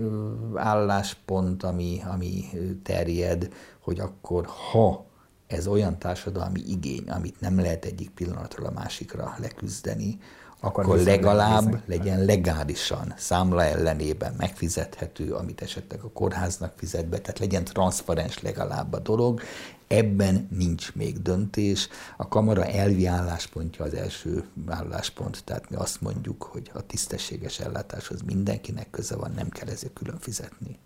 álláspont, 0.55 1.63
ami, 1.63 2.03
ami 2.13 2.45
terjed, 2.83 3.53
hogy 3.81 4.01
akkor 4.01 4.47
ha 4.47 5.11
ez 5.53 5.67
olyan 5.67 5.99
társadalmi 5.99 6.61
igény, 6.67 7.11
amit 7.11 7.41
nem 7.41 7.61
lehet 7.61 7.85
egyik 7.85 8.11
pillanatról 8.11 8.67
a 8.67 8.73
másikra 8.73 9.35
leküzdeni, 9.39 10.19
akkor, 10.65 10.85
akkor 10.85 10.99
legalább 10.99 11.83
legyen 11.87 12.25
legálisan, 12.25 13.15
számla 13.17 13.65
ellenében 13.65 14.35
megfizethető, 14.39 15.33
amit 15.33 15.63
esetleg 15.63 16.01
a 16.01 16.11
kórháznak 16.11 16.73
fizet 16.77 17.07
be, 17.07 17.19
tehát 17.19 17.39
legyen 17.39 17.65
transzparens 17.65 18.41
legalább 18.41 18.93
a 18.93 18.99
dolog. 18.99 19.41
Ebben 19.87 20.49
nincs 20.51 20.95
még 20.95 21.23
döntés. 21.23 21.89
A 22.17 22.29
kamara 22.29 22.65
elvi 22.65 23.07
álláspontja 23.07 23.85
az 23.85 23.95
első 23.95 24.45
álláspont, 24.67 25.45
tehát 25.45 25.71
mi 25.71 25.77
azt 25.77 26.01
mondjuk, 26.01 26.43
hogy 26.43 26.71
a 26.75 26.87
tisztességes 26.87 27.61
ellátáshoz 27.61 28.21
mindenkinek 28.23 28.91
köze 28.91 29.17
van, 29.17 29.33
nem 29.37 29.49
kell 29.49 29.69
ezért 29.69 29.93
külön 29.93 30.19
fizetni. 30.19 30.79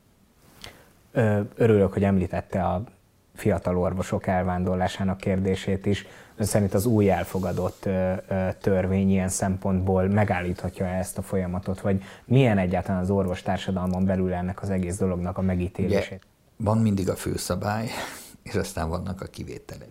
Örülök, 1.54 1.92
hogy 1.92 2.04
említette 2.04 2.64
a 2.64 2.84
fiatal 3.36 3.78
orvosok 3.78 4.26
elvándorlásának 4.26 5.16
kérdését 5.16 5.86
is. 5.86 6.06
Ön 6.36 6.46
szerint 6.46 6.74
az 6.74 6.86
új 6.86 7.10
elfogadott 7.10 7.88
törvény 8.60 9.10
ilyen 9.10 9.28
szempontból 9.28 10.08
megállíthatja 10.08 10.86
ezt 10.86 11.18
a 11.18 11.22
folyamatot, 11.22 11.80
vagy 11.80 12.02
milyen 12.24 12.58
egyáltalán 12.58 13.00
az 13.00 13.10
orvostársadalmon 13.10 14.04
belül 14.04 14.32
ennek 14.32 14.62
az 14.62 14.70
egész 14.70 14.96
dolognak 14.96 15.38
a 15.38 15.42
megítélését? 15.42 16.06
Ugye, 16.06 16.18
van 16.56 16.78
mindig 16.78 17.08
a 17.08 17.16
főszabály, 17.16 17.88
és 18.42 18.54
aztán 18.54 18.88
vannak 18.88 19.20
a 19.20 19.26
kivételek. 19.26 19.88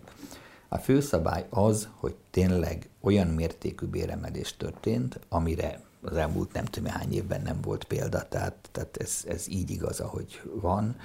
A 0.68 0.76
főszabály 0.76 1.46
az, 1.50 1.88
hogy 1.94 2.14
tényleg 2.30 2.88
olyan 3.00 3.26
mértékű 3.26 3.86
béremelés 3.86 4.56
történt, 4.56 5.20
amire 5.28 5.80
az 6.02 6.16
elmúlt 6.16 6.52
nem 6.52 6.64
tudom 6.64 6.92
hány 6.92 7.12
évben 7.12 7.42
nem 7.42 7.60
volt 7.62 7.84
példa, 7.84 8.28
tehát, 8.28 8.68
tehát 8.72 8.96
ez, 8.96 9.24
ez 9.28 9.48
így 9.48 9.70
igaz, 9.70 10.00
ahogy 10.00 10.40
van, 10.60 10.96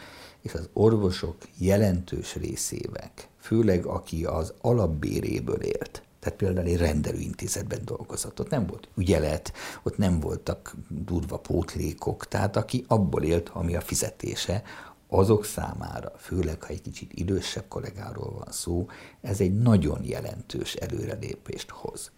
és 0.41 0.53
az 0.53 0.69
orvosok 0.73 1.35
jelentős 1.57 2.35
részének, 2.35 3.29
főleg 3.37 3.85
aki 3.85 4.25
az 4.25 4.53
alapbéréből 4.61 5.61
élt, 5.61 6.03
tehát 6.19 6.37
például 6.37 6.67
egy 6.67 6.77
rendelőintézetben 6.77 7.79
dolgozott, 7.85 8.39
ott 8.39 8.49
nem 8.49 8.65
volt 8.65 8.87
ügyelet, 8.95 9.53
ott 9.83 9.97
nem 9.97 10.19
voltak 10.19 10.75
durva 10.87 11.37
pótlékok, 11.37 12.27
tehát 12.27 12.55
aki 12.55 12.85
abból 12.87 13.23
élt, 13.23 13.49
ami 13.49 13.75
a 13.75 13.81
fizetése, 13.81 14.63
azok 15.07 15.45
számára, 15.45 16.11
főleg 16.17 16.63
ha 16.63 16.67
egy 16.67 16.81
kicsit 16.81 17.11
idősebb 17.13 17.65
kollégáról 17.67 18.33
van 18.37 18.51
szó, 18.51 18.87
ez 19.21 19.39
egy 19.39 19.57
nagyon 19.57 20.03
jelentős 20.03 20.73
előrelépést 20.73 21.69
hoz. 21.69 22.11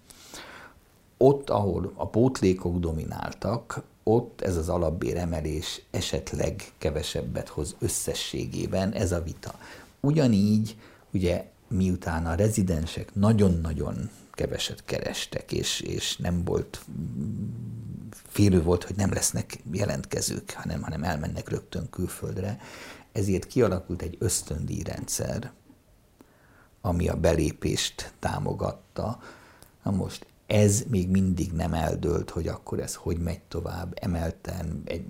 Ott, 1.17 1.49
ahol 1.49 1.91
a 1.95 2.07
pótlékok 2.07 2.77
domináltak, 2.77 3.83
ott 4.03 4.41
ez 4.41 4.55
az 4.55 4.69
alapbéremelés 4.69 5.81
esetleg 5.91 6.71
kevesebbet 6.77 7.47
hoz 7.47 7.75
összességében, 7.79 8.91
ez 8.91 9.11
a 9.11 9.21
vita. 9.21 9.55
Ugyanígy, 9.99 10.77
ugye 11.11 11.45
miután 11.67 12.25
a 12.25 12.35
rezidensek 12.35 13.15
nagyon-nagyon 13.15 14.09
keveset 14.31 14.83
kerestek, 14.85 15.51
és, 15.51 15.79
és 15.79 16.17
nem 16.17 16.43
volt 16.43 16.85
félő 18.27 18.61
volt, 18.61 18.83
hogy 18.83 18.95
nem 18.95 19.13
lesznek 19.13 19.59
jelentkezők, 19.71 20.51
hanem, 20.51 20.81
hanem 20.81 21.03
elmennek 21.03 21.49
rögtön 21.49 21.89
külföldre, 21.89 22.59
ezért 23.11 23.47
kialakult 23.47 24.01
egy 24.01 24.15
ösztöndíjrendszer, 24.19 25.51
ami 26.81 27.07
a 27.07 27.15
belépést 27.15 28.13
támogatta. 28.19 29.19
Na 29.83 29.91
most 29.91 30.25
ez 30.47 30.83
még 30.89 31.09
mindig 31.09 31.51
nem 31.51 31.73
eldőlt, 31.73 32.29
hogy 32.29 32.47
akkor 32.47 32.79
ez 32.79 32.95
hogy 32.95 33.17
megy 33.17 33.41
tovább, 33.47 33.97
emelten, 34.01 34.81
egy, 34.85 35.05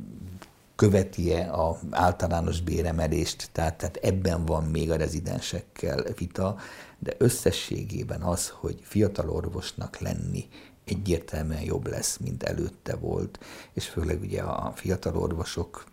követi-e 0.76 1.54
a 1.54 1.80
általános 1.91 2.62
béremelést, 2.62 3.50
tehát, 3.52 3.78
tehát 3.78 3.96
ebben 3.96 4.46
van 4.46 4.63
még 4.63 4.91
a 4.91 4.96
rezidensekkel 4.96 6.04
vita, 6.17 6.58
de 7.00 7.13
összességében 7.17 8.22
az, 8.22 8.50
hogy 8.50 8.80
fiatal 8.82 9.30
orvosnak 9.30 9.98
lenni 9.98 10.48
egyértelműen 10.86 11.62
jobb 11.63 11.88
lesz, 11.88 12.17
mint 12.17 12.43
előtte 12.43 12.96
volt, 12.96 13.39
és 13.74 13.88
főleg 13.88 14.22
ugye 14.22 14.41
a 14.41 14.72
fiatal 14.76 15.17
orvosok 15.17 15.84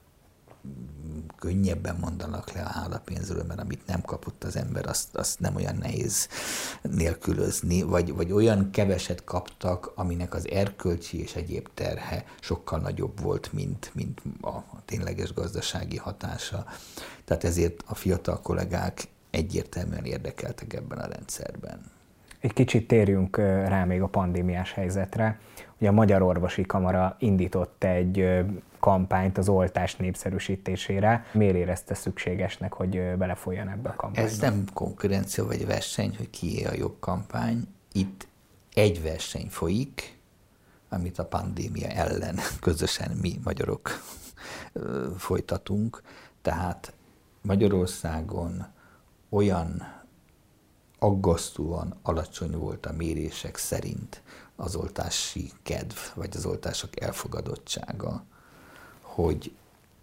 könnyebben 1.38 1.96
mondanak 2.00 2.52
le 2.52 2.60
a 2.62 2.68
hálapénzről, 2.68 3.44
mert 3.44 3.60
amit 3.60 3.86
nem 3.86 4.00
kapott 4.02 4.44
az 4.44 4.56
ember, 4.56 4.86
azt, 4.86 5.16
azt 5.16 5.40
nem 5.40 5.56
olyan 5.56 5.76
nehéz 5.76 6.28
nélkülözni, 6.82 7.82
vagy, 7.82 8.14
vagy 8.14 8.32
olyan 8.32 8.70
keveset 8.70 9.24
kaptak, 9.24 9.92
aminek 9.94 10.34
az 10.34 10.48
erkölcsi 10.50 11.20
és 11.20 11.34
egyéb 11.34 11.68
terhe 11.74 12.24
sokkal 12.40 12.80
nagyobb 12.80 13.20
volt, 13.20 13.52
mint, 13.52 13.90
mint 13.94 14.22
a 14.42 14.84
tényleges 14.84 15.32
gazdasági 15.32 15.96
hatása. 15.96 16.66
Tehát 17.24 17.44
ezért 17.44 17.82
a 17.86 17.94
fiatal 17.94 18.40
kollégák 18.40 19.08
egyértelműen 19.30 20.04
érdekeltek 20.04 20.72
ebben 20.72 20.98
a 20.98 21.06
rendszerben. 21.06 21.80
Egy 22.40 22.52
kicsit 22.52 22.86
térjünk 22.86 23.36
rá 23.36 23.84
még 23.84 24.02
a 24.02 24.06
pandémiás 24.06 24.72
helyzetre. 24.72 25.40
A 25.86 25.90
Magyar 25.90 26.22
Orvosi 26.22 26.62
Kamara 26.62 27.16
indított 27.18 27.84
egy 27.84 28.44
kampányt 28.80 29.38
az 29.38 29.48
oltás 29.48 29.96
népszerűsítésére. 29.96 31.26
Miért 31.32 31.56
érezte 31.56 31.94
szükségesnek, 31.94 32.72
hogy 32.72 33.16
belefolyan 33.16 33.68
ebbe 33.68 33.88
a 33.88 33.94
kampányba? 33.96 34.30
Ez 34.30 34.38
nem 34.38 34.64
konkurencia 34.72 35.44
vagy 35.44 35.66
verseny, 35.66 36.16
hogy 36.16 36.30
kié 36.30 36.64
a 36.64 36.74
jobb 36.74 36.96
kampány. 37.00 37.68
Itt 37.92 38.26
egy 38.74 39.02
verseny 39.02 39.48
folyik, 39.48 40.18
amit 40.88 41.18
a 41.18 41.24
pandémia 41.24 41.88
ellen 41.88 42.36
közösen 42.60 43.10
mi 43.22 43.40
magyarok 43.44 43.90
folytatunk. 45.16 46.02
Tehát 46.42 46.92
Magyarországon 47.42 48.66
olyan 49.28 49.98
aggasztóan 50.98 51.98
alacsony 52.02 52.56
volt 52.56 52.86
a 52.86 52.92
mérések 52.92 53.56
szerint 53.56 54.22
az 54.60 54.74
oltási 54.74 55.50
kedv, 55.62 55.96
vagy 56.14 56.28
az 56.36 56.46
oltások 56.46 57.00
elfogadottsága, 57.00 58.24
hogy 59.00 59.52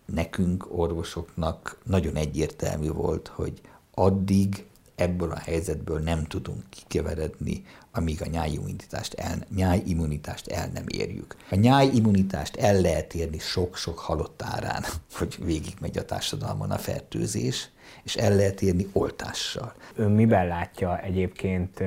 nekünk, 0.05 0.77
orvosoknak 0.77 1.77
nagyon 1.83 2.15
egyértelmű 2.15 2.89
volt, 2.89 3.27
hogy 3.27 3.61
addig 3.93 4.65
ebből 4.95 5.31
a 5.31 5.39
helyzetből 5.39 5.99
nem 5.99 6.23
tudunk 6.23 6.63
kikeveredni, 6.69 7.65
amíg 7.91 8.21
a 8.21 8.25
nyájimmunitást 8.25 9.13
el, 9.13 9.45
nyájimmunitást 9.55 10.47
el 10.47 10.67
nem 10.73 10.85
érjük. 10.87 11.35
A 11.49 11.55
nyájimmunitást 11.55 12.55
el 12.55 12.81
lehet 12.81 13.13
érni 13.13 13.39
sok-sok 13.39 13.99
halott 13.99 14.41
árán, 14.41 14.83
hogy 15.17 15.37
végigmegy 15.43 15.97
a 15.97 16.05
társadalmon 16.05 16.71
a 16.71 16.77
fertőzés, 16.77 17.69
és 18.03 18.15
el 18.15 18.35
lehet 18.35 18.61
érni 18.61 18.87
oltással. 18.93 19.73
Ön 19.95 20.11
miben 20.11 20.47
látja 20.47 20.99
egyébként 20.99 21.83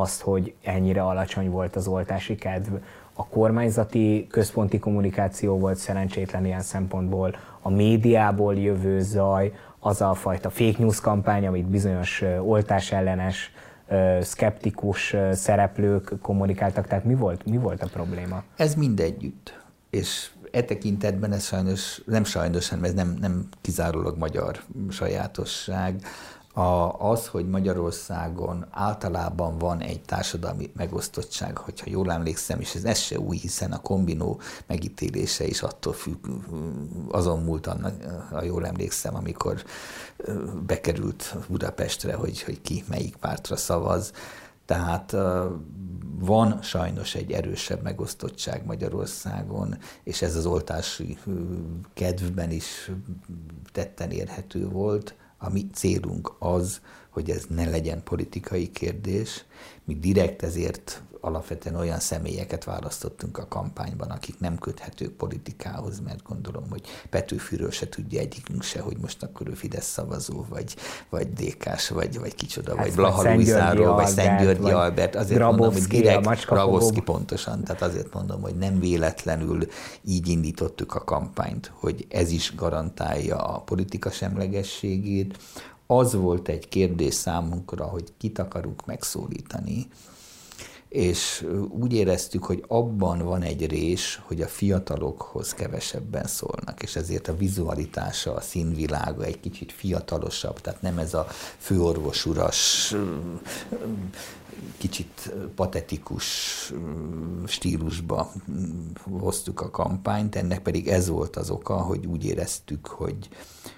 azt, 0.00 0.20
hogy 0.20 0.54
ennyire 0.62 1.02
alacsony 1.02 1.50
volt 1.50 1.76
az 1.76 1.86
oltási 1.86 2.34
kedv 2.34 2.74
a 3.18 3.26
kormányzati 3.26 4.26
központi 4.30 4.78
kommunikáció 4.78 5.58
volt 5.58 5.76
szerencsétlen 5.76 6.44
ilyen 6.44 6.60
szempontból, 6.60 7.36
a 7.62 7.70
médiából 7.70 8.54
jövő 8.54 9.00
zaj, 9.00 9.52
az 9.78 10.00
a 10.00 10.14
fajta 10.14 10.50
fake 10.50 10.78
news 10.78 11.00
kampány, 11.00 11.46
amit 11.46 11.66
bizonyos 11.66 12.24
oltás 12.40 12.92
ellenes, 12.92 13.52
szkeptikus 14.20 15.16
szereplők 15.32 16.12
kommunikáltak, 16.22 16.86
tehát 16.86 17.04
mi 17.04 17.14
volt, 17.14 17.46
mi 17.46 17.56
volt 17.56 17.82
a 17.82 17.88
probléma? 17.92 18.42
Ez 18.56 18.74
mindegyütt, 18.74 19.60
és 19.90 20.30
e 20.50 20.62
tekintetben 20.62 21.32
ez 21.32 21.44
sajnos, 21.44 22.02
nem 22.06 22.24
sajnos, 22.24 22.68
hanem 22.68 22.84
ez 22.84 22.94
nem, 22.94 23.16
nem 23.20 23.48
kizárólag 23.60 24.18
magyar 24.18 24.60
sajátosság. 24.90 26.00
A, 26.58 26.92
az, 27.10 27.26
hogy 27.26 27.48
Magyarországon 27.48 28.66
általában 28.70 29.58
van 29.58 29.80
egy 29.80 30.00
társadalmi 30.00 30.70
megosztottság, 30.76 31.56
hogyha 31.58 31.90
jól 31.90 32.12
emlékszem, 32.12 32.60
és 32.60 32.74
ez, 32.74 32.84
ez 32.84 32.98
se 32.98 33.18
új, 33.18 33.36
hiszen 33.36 33.72
a 33.72 33.80
kombinó 33.80 34.40
megítélése 34.66 35.46
is 35.46 35.62
attól 35.62 35.92
függ, 35.92 36.26
azon 37.10 37.42
múlt 37.42 37.66
annak, 37.66 37.94
ha 38.30 38.42
jól 38.42 38.66
emlékszem, 38.66 39.14
amikor 39.14 39.64
bekerült 40.66 41.36
Budapestre, 41.48 42.14
hogy, 42.14 42.42
hogy 42.42 42.60
ki 42.60 42.84
melyik 42.88 43.16
pártra 43.16 43.56
szavaz. 43.56 44.12
Tehát 44.64 45.16
van 46.18 46.62
sajnos 46.62 47.14
egy 47.14 47.32
erősebb 47.32 47.82
megosztottság 47.82 48.64
Magyarországon, 48.64 49.78
és 50.02 50.22
ez 50.22 50.36
az 50.36 50.46
oltási 50.46 51.18
kedvben 51.94 52.50
is 52.50 52.90
tetten 53.72 54.10
érhető 54.10 54.68
volt. 54.68 55.14
A 55.38 55.50
mi 55.50 55.66
célunk 55.72 56.34
az, 56.38 56.80
hogy 57.10 57.30
ez 57.30 57.44
ne 57.48 57.68
legyen 57.68 58.02
politikai 58.02 58.70
kérdés. 58.70 59.44
Mi 59.84 59.94
direkt 59.94 60.42
ezért 60.42 61.02
alapvetően 61.26 61.74
olyan 61.74 62.00
személyeket 62.00 62.64
választottunk 62.64 63.38
a 63.38 63.46
kampányban, 63.48 64.10
akik 64.10 64.40
nem 64.40 64.58
köthetők 64.58 65.12
politikához, 65.12 66.00
mert 66.00 66.22
gondolom, 66.22 66.64
hogy 66.70 66.82
Petőfiről 67.10 67.70
se 67.70 67.88
tudja 67.88 68.20
egyikünk 68.20 68.62
se, 68.62 68.80
hogy 68.80 68.96
most 68.96 69.22
akkor 69.22 69.48
ő 69.48 69.52
Fidesz 69.52 69.86
szavazó, 69.86 70.44
vagy, 70.48 70.76
vagy 71.08 71.32
DK-s, 71.32 71.88
vagy, 71.88 72.18
vagy 72.18 72.34
kicsoda, 72.34 72.76
hát, 72.76 72.86
vagy 72.86 72.94
Blaha 72.94 73.34
Luizáról, 73.34 73.94
vagy 73.94 74.06
Szentgyörgyi 74.06 74.70
Albert. 74.70 75.14
Azért 75.14 75.38
Grabowski, 75.38 75.62
mondom, 75.62 75.80
hogy 75.80 76.00
direkt 76.00 76.46
Grabowski 76.46 77.00
pontosan, 77.00 77.64
tehát 77.64 77.82
azért 77.82 78.14
mondom, 78.14 78.40
hogy 78.40 78.56
nem 78.56 78.78
véletlenül 78.78 79.66
így 80.04 80.28
indítottuk 80.28 80.94
a 80.94 81.04
kampányt, 81.04 81.72
hogy 81.74 82.06
ez 82.08 82.30
is 82.30 82.54
garantálja 82.54 83.36
a 83.36 83.60
politika 83.60 84.10
semlegességét, 84.10 85.38
az 85.86 86.14
volt 86.14 86.48
egy 86.48 86.68
kérdés 86.68 87.14
számunkra, 87.14 87.84
hogy 87.84 88.12
kit 88.18 88.38
akarunk 88.38 88.86
megszólítani, 88.86 89.88
és 90.96 91.46
úgy 91.68 91.92
éreztük, 91.92 92.44
hogy 92.44 92.64
abban 92.68 93.18
van 93.18 93.42
egy 93.42 93.66
rés, 93.66 94.20
hogy 94.24 94.42
a 94.42 94.46
fiatalokhoz 94.46 95.54
kevesebben 95.54 96.26
szólnak, 96.26 96.82
és 96.82 96.96
ezért 96.96 97.28
a 97.28 97.36
vizualitása, 97.36 98.34
a 98.34 98.40
színvilága 98.40 99.24
egy 99.24 99.40
kicsit 99.40 99.72
fiatalosabb, 99.72 100.60
tehát 100.60 100.82
nem 100.82 100.98
ez 100.98 101.14
a 101.14 101.26
főorvosuras, 101.58 102.94
kicsit 104.78 105.34
patetikus 105.54 106.26
stílusba 107.46 108.32
hoztuk 109.18 109.60
a 109.60 109.70
kampányt, 109.70 110.36
ennek 110.36 110.62
pedig 110.62 110.88
ez 110.88 111.08
volt 111.08 111.36
az 111.36 111.50
oka, 111.50 111.76
hogy 111.76 112.06
úgy 112.06 112.24
éreztük, 112.24 112.86
hogy, 112.86 113.28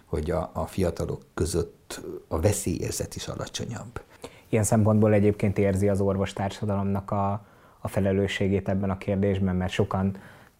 hogy 0.05 0.31
a, 0.31 0.51
a 0.55 0.67
fiatalok 0.67 1.23
között 1.35 2.01
a 2.29 2.41
veszélyérzet 2.41 3.17
is 3.17 3.29
alacsonyabb. 3.29 4.01
Ilyen 4.49 4.65
szempontból 4.65 5.13
egyébként 5.13 5.59
érzi 5.59 5.89
az 5.89 6.01
orvostársadalomnak 6.01 7.11
a, 7.11 7.45
a 7.79 7.89
felelősségét 7.89 8.69
ebben 8.69 8.91
a 8.91 8.99
kérdésben, 8.99 9.57
mert 9.57 9.73
sokan 9.73 10.17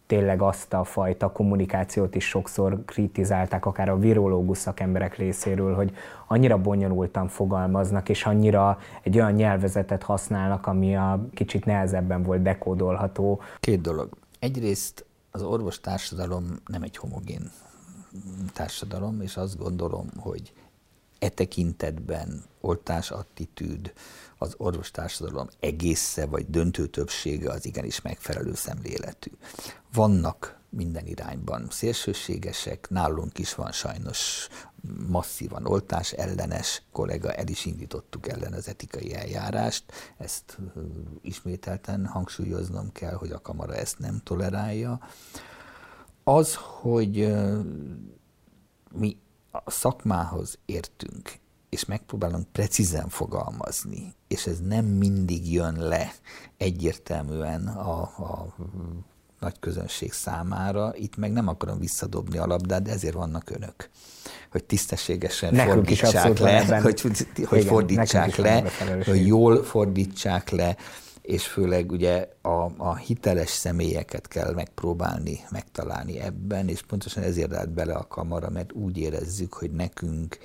tényleg 0.09 0.41
azt 0.41 0.73
a 0.73 0.83
fajta 0.83 1.31
kommunikációt 1.31 2.15
is 2.15 2.27
sokszor 2.27 2.85
kritizálták, 2.85 3.65
akár 3.65 3.89
a 3.89 3.97
virológus 3.97 4.57
szakemberek 4.57 5.17
részéről, 5.17 5.75
hogy 5.75 5.95
annyira 6.27 6.57
bonyolultan 6.57 7.27
fogalmaznak, 7.27 8.09
és 8.09 8.25
annyira 8.25 8.79
egy 9.01 9.15
olyan 9.15 9.31
nyelvezetet 9.31 10.03
használnak, 10.03 10.67
ami 10.67 10.95
a 10.95 11.25
kicsit 11.33 11.65
nehezebben 11.65 12.23
volt 12.23 12.41
dekódolható. 12.41 13.41
Két 13.59 13.81
dolog. 13.81 14.09
Egyrészt 14.39 15.05
az 15.31 15.41
orvostársadalom 15.43 16.45
nem 16.65 16.81
egy 16.81 16.97
homogén 16.97 17.51
társadalom, 18.53 19.21
és 19.21 19.37
azt 19.37 19.57
gondolom, 19.57 20.07
hogy 20.17 20.53
e 21.19 21.29
tekintetben 21.29 22.43
oltásattitűd, 22.61 23.93
az 24.37 24.53
orvostársadalom 24.57 25.47
egésze 25.59 26.25
vagy 26.25 26.49
döntő 26.49 26.87
többsége 26.87 27.51
az 27.51 27.65
igenis 27.65 28.01
megfelelő 28.01 28.53
szemléletű. 28.53 29.31
Vannak 29.93 30.57
minden 30.69 31.05
irányban 31.05 31.67
szélsőségesek, 31.69 32.89
nálunk 32.89 33.39
is 33.39 33.55
van 33.55 33.71
sajnos 33.71 34.47
masszívan 35.07 35.65
oltás 35.65 36.11
ellenes 36.11 36.81
kollega, 36.91 37.33
el 37.33 37.47
is 37.47 37.65
indítottuk 37.65 38.27
ellen 38.27 38.53
az 38.53 38.67
etikai 38.67 39.13
eljárást, 39.13 39.83
ezt 40.17 40.57
ismételten 41.21 42.05
hangsúlyoznom 42.05 42.91
kell, 42.91 43.13
hogy 43.13 43.31
a 43.31 43.41
kamara 43.41 43.75
ezt 43.75 43.99
nem 43.99 44.21
tolerálja. 44.23 44.99
Az, 46.23 46.55
hogy 46.55 47.33
mi 48.91 49.17
a 49.51 49.71
szakmához 49.71 50.57
értünk, 50.65 51.31
és 51.69 51.85
megpróbálunk 51.85 52.47
precízen 52.51 53.09
fogalmazni, 53.09 54.13
és 54.27 54.45
ez 54.45 54.59
nem 54.59 54.85
mindig 54.85 55.51
jön 55.51 55.75
le 55.79 56.11
egyértelműen 56.57 57.67
a, 57.67 58.01
a 58.01 58.55
nagy 59.39 59.59
közönség 59.59 60.11
számára, 60.11 60.95
itt 60.95 61.17
meg 61.17 61.31
nem 61.31 61.47
akarom 61.47 61.79
visszadobni 61.79 62.37
a 62.37 62.45
labdát, 62.45 62.81
de 62.81 62.91
ezért 62.91 63.13
vannak 63.13 63.49
önök 63.49 63.89
hogy 64.51 64.63
tisztességesen 64.63 65.53
nekünk 65.53 65.73
fordítsák 65.73 66.37
le, 66.37 66.79
hogy, 66.79 67.01
hogy 67.01 67.57
Igen, 67.57 67.63
fordítsák 67.63 68.35
le, 68.35 68.63
hogy 69.05 69.27
jól 69.27 69.63
fordítsák 69.63 70.49
le, 70.49 70.75
és 71.29 71.47
főleg 71.47 71.91
ugye 71.91 72.27
a, 72.41 72.71
a 72.77 72.95
hiteles 72.95 73.49
személyeket 73.49 74.27
kell 74.27 74.53
megpróbálni 74.53 75.39
megtalálni 75.51 76.19
ebben, 76.19 76.67
és 76.67 76.81
pontosan 76.81 77.23
ezért 77.23 77.53
állt 77.53 77.69
bele 77.69 77.93
a 77.93 78.07
kamara, 78.07 78.49
mert 78.49 78.73
úgy 78.73 78.97
érezzük, 78.97 79.53
hogy 79.53 79.71
nekünk 79.71 80.37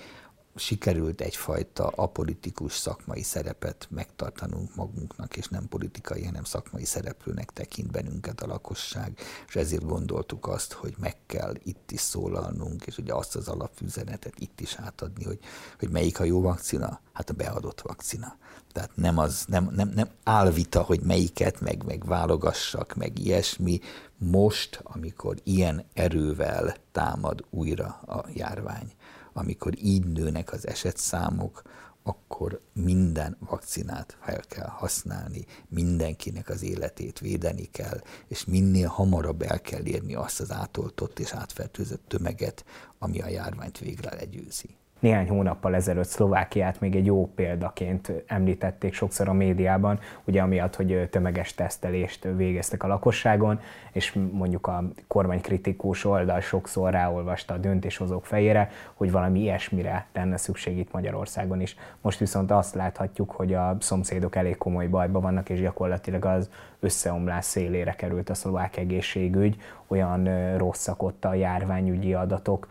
sikerült 0.57 1.21
egyfajta 1.21 1.87
apolitikus 1.87 2.73
szakmai 2.73 3.23
szerepet 3.23 3.87
megtartanunk 3.91 4.75
magunknak, 4.75 5.37
és 5.37 5.49
nem 5.49 5.69
politikai, 5.69 6.25
hanem 6.25 6.45
szakmai 6.45 6.85
szereplőnek 6.85 7.51
tekint 7.51 7.91
bennünket 7.91 8.43
a 8.43 8.47
lakosság, 8.47 9.19
és 9.49 9.57
ezért 9.57 9.87
gondoltuk 9.87 10.47
azt, 10.47 10.73
hogy 10.73 10.95
meg 10.99 11.17
kell 11.27 11.55
itt 11.63 11.91
is 11.91 12.01
szólalnunk, 12.01 12.87
és 12.87 12.99
ugye 12.99 13.15
azt 13.15 13.37
az 13.37 13.49
alapüzenetet 13.49 14.35
itt 14.39 14.61
is 14.61 14.75
átadni, 14.75 15.25
hogy, 15.25 15.39
hogy 15.79 15.91
melyik 15.91 16.21
a 16.21 16.25
jó 16.25 16.41
vakcina? 16.41 17.01
Hát 17.13 17.31
a 17.31 17.35
beadott 17.35 17.81
vakcina. 17.81 18.37
Tehát 18.73 18.91
nem, 18.95 19.19
az, 19.19 19.45
nem, 19.49 19.71
nem, 19.73 19.89
nem 19.95 20.09
álvita, 20.23 20.83
hogy 20.83 21.01
melyiket, 21.01 21.61
meg, 21.61 21.85
meg 21.85 22.05
válogassak, 22.05 22.95
meg 22.95 23.19
ilyesmi. 23.19 23.81
Most, 24.19 24.81
amikor 24.83 25.37
ilyen 25.43 25.85
erővel 25.93 26.77
támad 26.93 27.45
újra 27.51 27.87
a 28.07 28.25
járvány, 28.33 28.93
amikor 29.35 29.73
így 29.83 30.05
nőnek 30.05 30.53
az 30.53 30.67
esetszámok, 30.67 31.63
akkor 32.03 32.61
minden 32.73 33.37
vakcinát 33.41 34.17
fel 34.21 34.41
kell 34.49 34.69
használni, 34.69 35.47
mindenkinek 35.69 36.49
az 36.49 36.63
életét 36.63 37.19
védeni 37.19 37.69
kell, 37.71 38.01
és 38.29 38.45
minél 38.45 38.89
hamarabb 38.89 39.43
el 39.43 39.61
kell 39.61 39.85
érni 39.85 40.15
azt 40.15 40.41
az 40.41 40.53
átoltott 40.53 41.19
és 41.19 41.33
átfertőzött 41.33 42.09
tömeget, 42.09 42.65
ami 42.99 43.21
a 43.21 43.29
járványt 43.29 43.79
végre 43.79 44.15
legyőzi 44.15 44.77
néhány 45.05 45.29
hónappal 45.29 45.75
ezelőtt 45.75 46.09
Szlovákiát 46.09 46.81
még 46.81 46.97
egy 46.97 47.07
jó 47.07 47.31
példaként 47.35 48.13
említették 48.27 48.95
sokszor 48.95 49.29
a 49.29 49.33
médiában, 49.33 49.99
ugye 50.25 50.43
amiatt, 50.43 50.77
hogy 50.77 51.09
tömeges 51.11 51.55
tesztelést 51.55 52.29
végeztek 52.37 52.83
a 52.83 52.87
lakosságon, 52.87 53.61
és 53.93 54.19
mondjuk 54.33 54.67
a 54.67 54.85
kormánykritikus 55.07 56.05
oldal 56.05 56.41
sokszor 56.41 56.91
ráolvasta 56.91 57.55
a 57.55 57.59
döntéshozók 57.59 58.27
fejére, 58.27 58.71
hogy 58.95 59.11
valami 59.11 59.41
ilyesmire 59.41 60.07
lenne 60.13 60.37
szükség 60.37 60.79
itt 60.79 60.93
Magyarországon 60.93 61.61
is. 61.61 61.77
Most 62.01 62.19
viszont 62.19 62.51
azt 62.51 62.75
láthatjuk, 62.75 63.31
hogy 63.31 63.55
a 63.55 63.77
szomszédok 63.81 64.37
elég 64.37 64.57
komoly 64.57 64.87
bajban 64.87 65.23
vannak, 65.23 65.49
és 65.49 65.61
gyakorlatilag 65.61 66.25
az 66.25 66.51
összeomlás 66.81 67.45
szélére 67.45 67.93
került 67.93 68.31
a 68.31 68.35
szlovák 68.35 68.77
egészségügy, 68.77 69.57
olyan 69.87 70.57
rosszak 70.57 71.03
ott 71.03 71.25
a 71.25 71.35
járványügyi 71.35 72.15
adatok, 72.15 72.69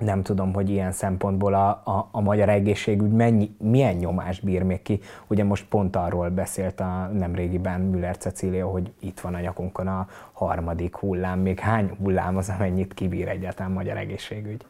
nem 0.00 0.22
tudom, 0.22 0.52
hogy 0.52 0.70
ilyen 0.70 0.92
szempontból 0.92 1.54
a, 1.54 1.68
a, 1.68 2.08
a 2.10 2.20
magyar 2.20 2.48
egészségügy 2.48 3.10
mennyi, 3.10 3.54
milyen 3.58 3.94
nyomást 3.94 4.44
bír 4.44 4.62
még 4.62 4.82
ki. 4.82 5.00
Ugye 5.26 5.44
most 5.44 5.66
pont 5.68 5.96
arról 5.96 6.28
beszélt 6.28 6.80
a 6.80 7.10
nemrégiben 7.12 7.80
Müller 7.80 8.16
Cecília, 8.16 8.66
hogy 8.66 8.92
itt 9.00 9.20
van 9.20 9.34
a 9.34 9.40
nyakunkon 9.40 9.86
a 9.86 10.08
harmadik 10.32 10.96
hullám. 10.96 11.38
Még 11.38 11.58
hány 11.58 11.96
hullám 12.02 12.36
az, 12.36 12.48
amennyit 12.48 12.94
kibír 12.94 13.28
egyáltalán 13.28 13.72
magyar 13.72 13.96
egészségügy? 13.96 14.64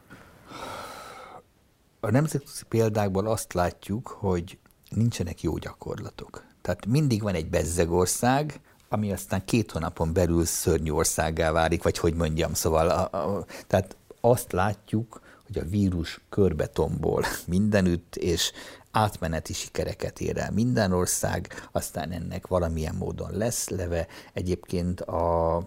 A 2.00 2.10
nemzetközi 2.10 2.64
példákból 2.68 3.26
azt 3.26 3.52
látjuk, 3.52 4.08
hogy 4.08 4.58
nincsenek 4.88 5.42
jó 5.42 5.56
gyakorlatok. 5.56 6.44
Tehát 6.62 6.86
mindig 6.86 7.22
van 7.22 7.34
egy 7.34 7.50
bezzegország, 7.50 8.60
ami 8.88 9.12
aztán 9.12 9.44
két 9.44 9.70
hónapon 9.70 10.12
belül 10.12 10.44
szörnyű 10.44 10.90
országá 10.90 11.52
válik, 11.52 11.82
vagy 11.82 11.98
hogy 11.98 12.14
mondjam, 12.14 12.54
szóval 12.54 12.88
a, 12.88 13.16
a, 13.16 13.44
tehát 13.66 13.96
azt 14.20 14.52
látjuk, 14.52 15.20
hogy 15.46 15.58
a 15.58 15.68
vírus 15.68 16.20
körbe 16.28 16.66
tombol 16.66 17.24
mindenütt, 17.46 18.16
és 18.16 18.52
átmeneti 18.90 19.52
sikereket 19.52 20.20
ér 20.20 20.38
el 20.38 20.50
minden 20.50 20.92
ország, 20.92 21.68
aztán 21.72 22.10
ennek 22.10 22.46
valamilyen 22.46 22.94
módon 22.94 23.30
lesz 23.32 23.68
leve. 23.68 24.06
Egyébként 24.32 25.00
a 25.00 25.62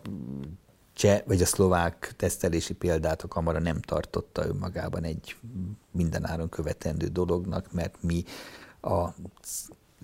cseh 0.94 1.22
vagy 1.26 1.42
a 1.42 1.46
szlovák 1.46 2.14
tesztelési 2.18 2.74
példát 2.74 3.22
a 3.22 3.28
kamara 3.28 3.60
nem 3.60 3.82
tartotta 3.82 4.46
önmagában 4.46 5.04
egy 5.04 5.36
mindenáron 5.92 6.50
követendő 6.50 7.08
dolognak, 7.08 7.72
mert 7.72 7.96
mi 8.02 8.24
a 8.82 9.10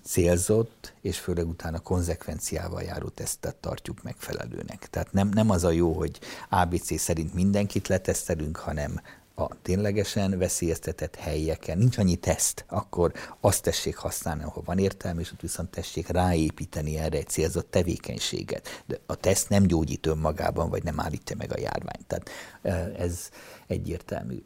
célzott, 0.04 0.94
és 1.00 1.18
főleg 1.18 1.48
utána 1.48 1.78
konzekvenciával 1.78 2.82
járó 2.82 3.08
tesztet 3.08 3.56
tartjuk 3.56 4.02
megfelelőnek. 4.02 4.88
Tehát 4.90 5.12
nem, 5.12 5.28
nem 5.28 5.50
az 5.50 5.64
a 5.64 5.70
jó, 5.70 5.92
hogy 5.92 6.18
ABC 6.48 7.00
szerint 7.00 7.34
mindenkit 7.34 7.88
letesztelünk, 7.88 8.56
hanem 8.56 9.00
a 9.34 9.48
ténylegesen 9.62 10.38
veszélyeztetett 10.38 11.16
helyeken, 11.16 11.78
nincs 11.78 11.98
annyi 11.98 12.16
teszt, 12.16 12.64
akkor 12.68 13.12
azt 13.40 13.62
tessék 13.62 13.96
használni, 13.96 14.42
ahol 14.42 14.62
van 14.66 14.78
értelme, 14.78 15.20
és 15.20 15.32
ott 15.32 15.40
viszont 15.40 15.70
tessék 15.70 16.08
ráépíteni 16.08 16.98
erre 16.98 17.16
egy 17.18 17.28
célzott 17.28 17.70
tevékenységet. 17.70 18.82
De 18.86 18.98
a 19.06 19.14
teszt 19.14 19.48
nem 19.48 19.62
gyógyít 19.62 20.06
önmagában, 20.06 20.70
vagy 20.70 20.82
nem 20.82 21.00
állítja 21.00 21.36
meg 21.36 21.52
a 21.52 21.60
járványt. 21.60 22.06
Tehát 22.06 22.30
ez 22.98 23.28
egyértelmű. 23.66 24.42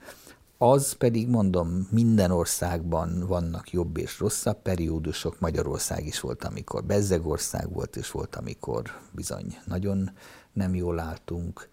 Az 0.59 0.93
pedig 0.93 1.29
mondom, 1.29 1.89
minden 1.91 2.31
országban 2.31 3.27
vannak 3.27 3.71
jobb 3.71 3.97
és 3.97 4.19
rosszabb 4.19 4.63
periódusok. 4.63 5.41
Magyarország 5.41 6.07
is 6.07 6.21
volt, 6.21 6.45
amikor 6.45 6.85
bezzegország 6.85 7.73
volt, 7.73 7.97
és 7.97 8.11
volt, 8.11 8.37
amikor 8.37 8.83
bizony 9.11 9.59
nagyon 9.65 10.11
nem 10.53 10.75
jól 10.75 10.99
álltunk. 10.99 11.69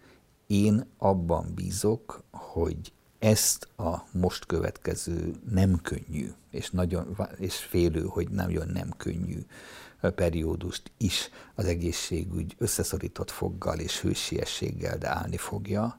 Én 0.46 0.86
abban 0.98 1.52
bízok, 1.54 2.22
hogy 2.30 2.92
ezt 3.18 3.68
a 3.76 4.06
most 4.12 4.46
következő 4.46 5.34
nem 5.50 5.80
könnyű, 5.82 6.32
és, 6.50 6.70
nagyon, 6.70 7.16
és 7.38 7.56
félő, 7.56 8.02
hogy 8.02 8.28
nagyon 8.28 8.68
nem 8.68 8.88
könnyű 8.96 9.46
periódust 10.10 10.90
is 10.96 11.30
az 11.54 11.64
egészségügy 11.64 12.54
összeszorított 12.58 13.30
foggal 13.30 13.78
és 13.78 14.00
hősiességgel, 14.00 14.98
de 14.98 15.08
állni 15.08 15.36
fogja, 15.36 15.98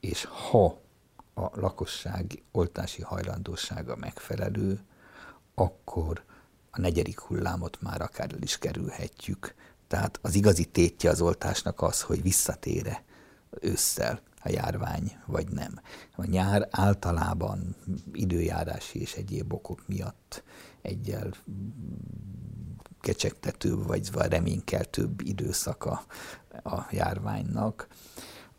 és 0.00 0.24
ha 0.24 0.84
a 1.38 1.60
lakosság 1.60 2.42
oltási 2.52 3.02
hajlandósága 3.02 3.96
megfelelő, 3.96 4.80
akkor 5.54 6.24
a 6.70 6.80
negyedik 6.80 7.20
hullámot 7.20 7.82
már 7.82 8.00
akár 8.00 8.32
el 8.32 8.42
is 8.42 8.58
kerülhetjük. 8.58 9.54
Tehát 9.86 10.18
az 10.22 10.34
igazi 10.34 10.64
tétje 10.64 11.10
az 11.10 11.20
oltásnak 11.20 11.82
az, 11.82 12.02
hogy 12.02 12.22
visszatére 12.22 13.04
ősszel 13.60 14.20
a 14.42 14.48
járvány, 14.48 15.18
vagy 15.26 15.48
nem. 15.48 15.80
A 16.16 16.24
nyár 16.24 16.68
általában 16.70 17.76
időjárási 18.12 19.00
és 19.00 19.14
egyéb 19.14 19.52
okok 19.52 19.86
miatt 19.86 20.42
egyel 20.82 21.30
kecsegtetőbb, 23.00 23.86
vagy 23.86 24.10
reménykeltőbb 24.12 25.20
időszaka 25.20 26.04
a 26.64 26.80
járványnak 26.90 27.88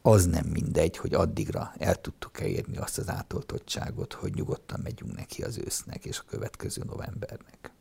az 0.01 0.25
nem 0.25 0.45
mindegy, 0.53 0.97
hogy 0.97 1.13
addigra 1.13 1.71
el 1.77 1.95
tudtuk-e 1.95 2.45
érni 2.45 2.77
azt 2.77 2.97
az 2.97 3.09
átoltottságot, 3.09 4.13
hogy 4.13 4.33
nyugodtan 4.35 4.79
megyünk 4.83 5.15
neki 5.15 5.43
az 5.43 5.57
ősznek 5.65 6.05
és 6.05 6.19
a 6.19 6.29
következő 6.29 6.81
novembernek. 6.85 7.71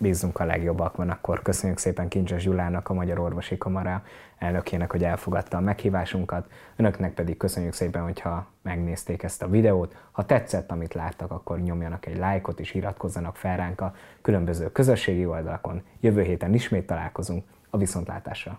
Bízunk 0.00 0.40
a 0.40 0.44
legjobbakban, 0.44 1.10
akkor 1.10 1.42
köszönjük 1.42 1.78
szépen 1.78 2.08
Kincses 2.08 2.42
Gyulának, 2.42 2.88
a 2.88 2.94
Magyar 2.94 3.18
Orvosi 3.18 3.58
Kamara 3.58 4.02
elnökének, 4.38 4.90
hogy 4.90 5.04
elfogadta 5.04 5.56
a 5.56 5.60
meghívásunkat. 5.60 6.50
Önöknek 6.76 7.14
pedig 7.14 7.36
köszönjük 7.36 7.72
szépen, 7.72 8.02
hogyha 8.02 8.46
megnézték 8.62 9.22
ezt 9.22 9.42
a 9.42 9.48
videót. 9.48 9.96
Ha 10.10 10.26
tetszett, 10.26 10.70
amit 10.70 10.94
láttak, 10.94 11.30
akkor 11.30 11.60
nyomjanak 11.60 12.06
egy 12.06 12.16
lájkot 12.16 12.60
és 12.60 12.74
iratkozzanak 12.74 13.36
fel 13.36 13.56
ránk 13.56 13.80
a 13.80 13.94
különböző 14.22 14.72
közösségi 14.72 15.26
oldalakon. 15.26 15.82
Jövő 16.00 16.22
héten 16.22 16.54
ismét 16.54 16.86
találkozunk 16.86 17.44
a 17.70 17.76
viszontlátásra. 17.76 18.58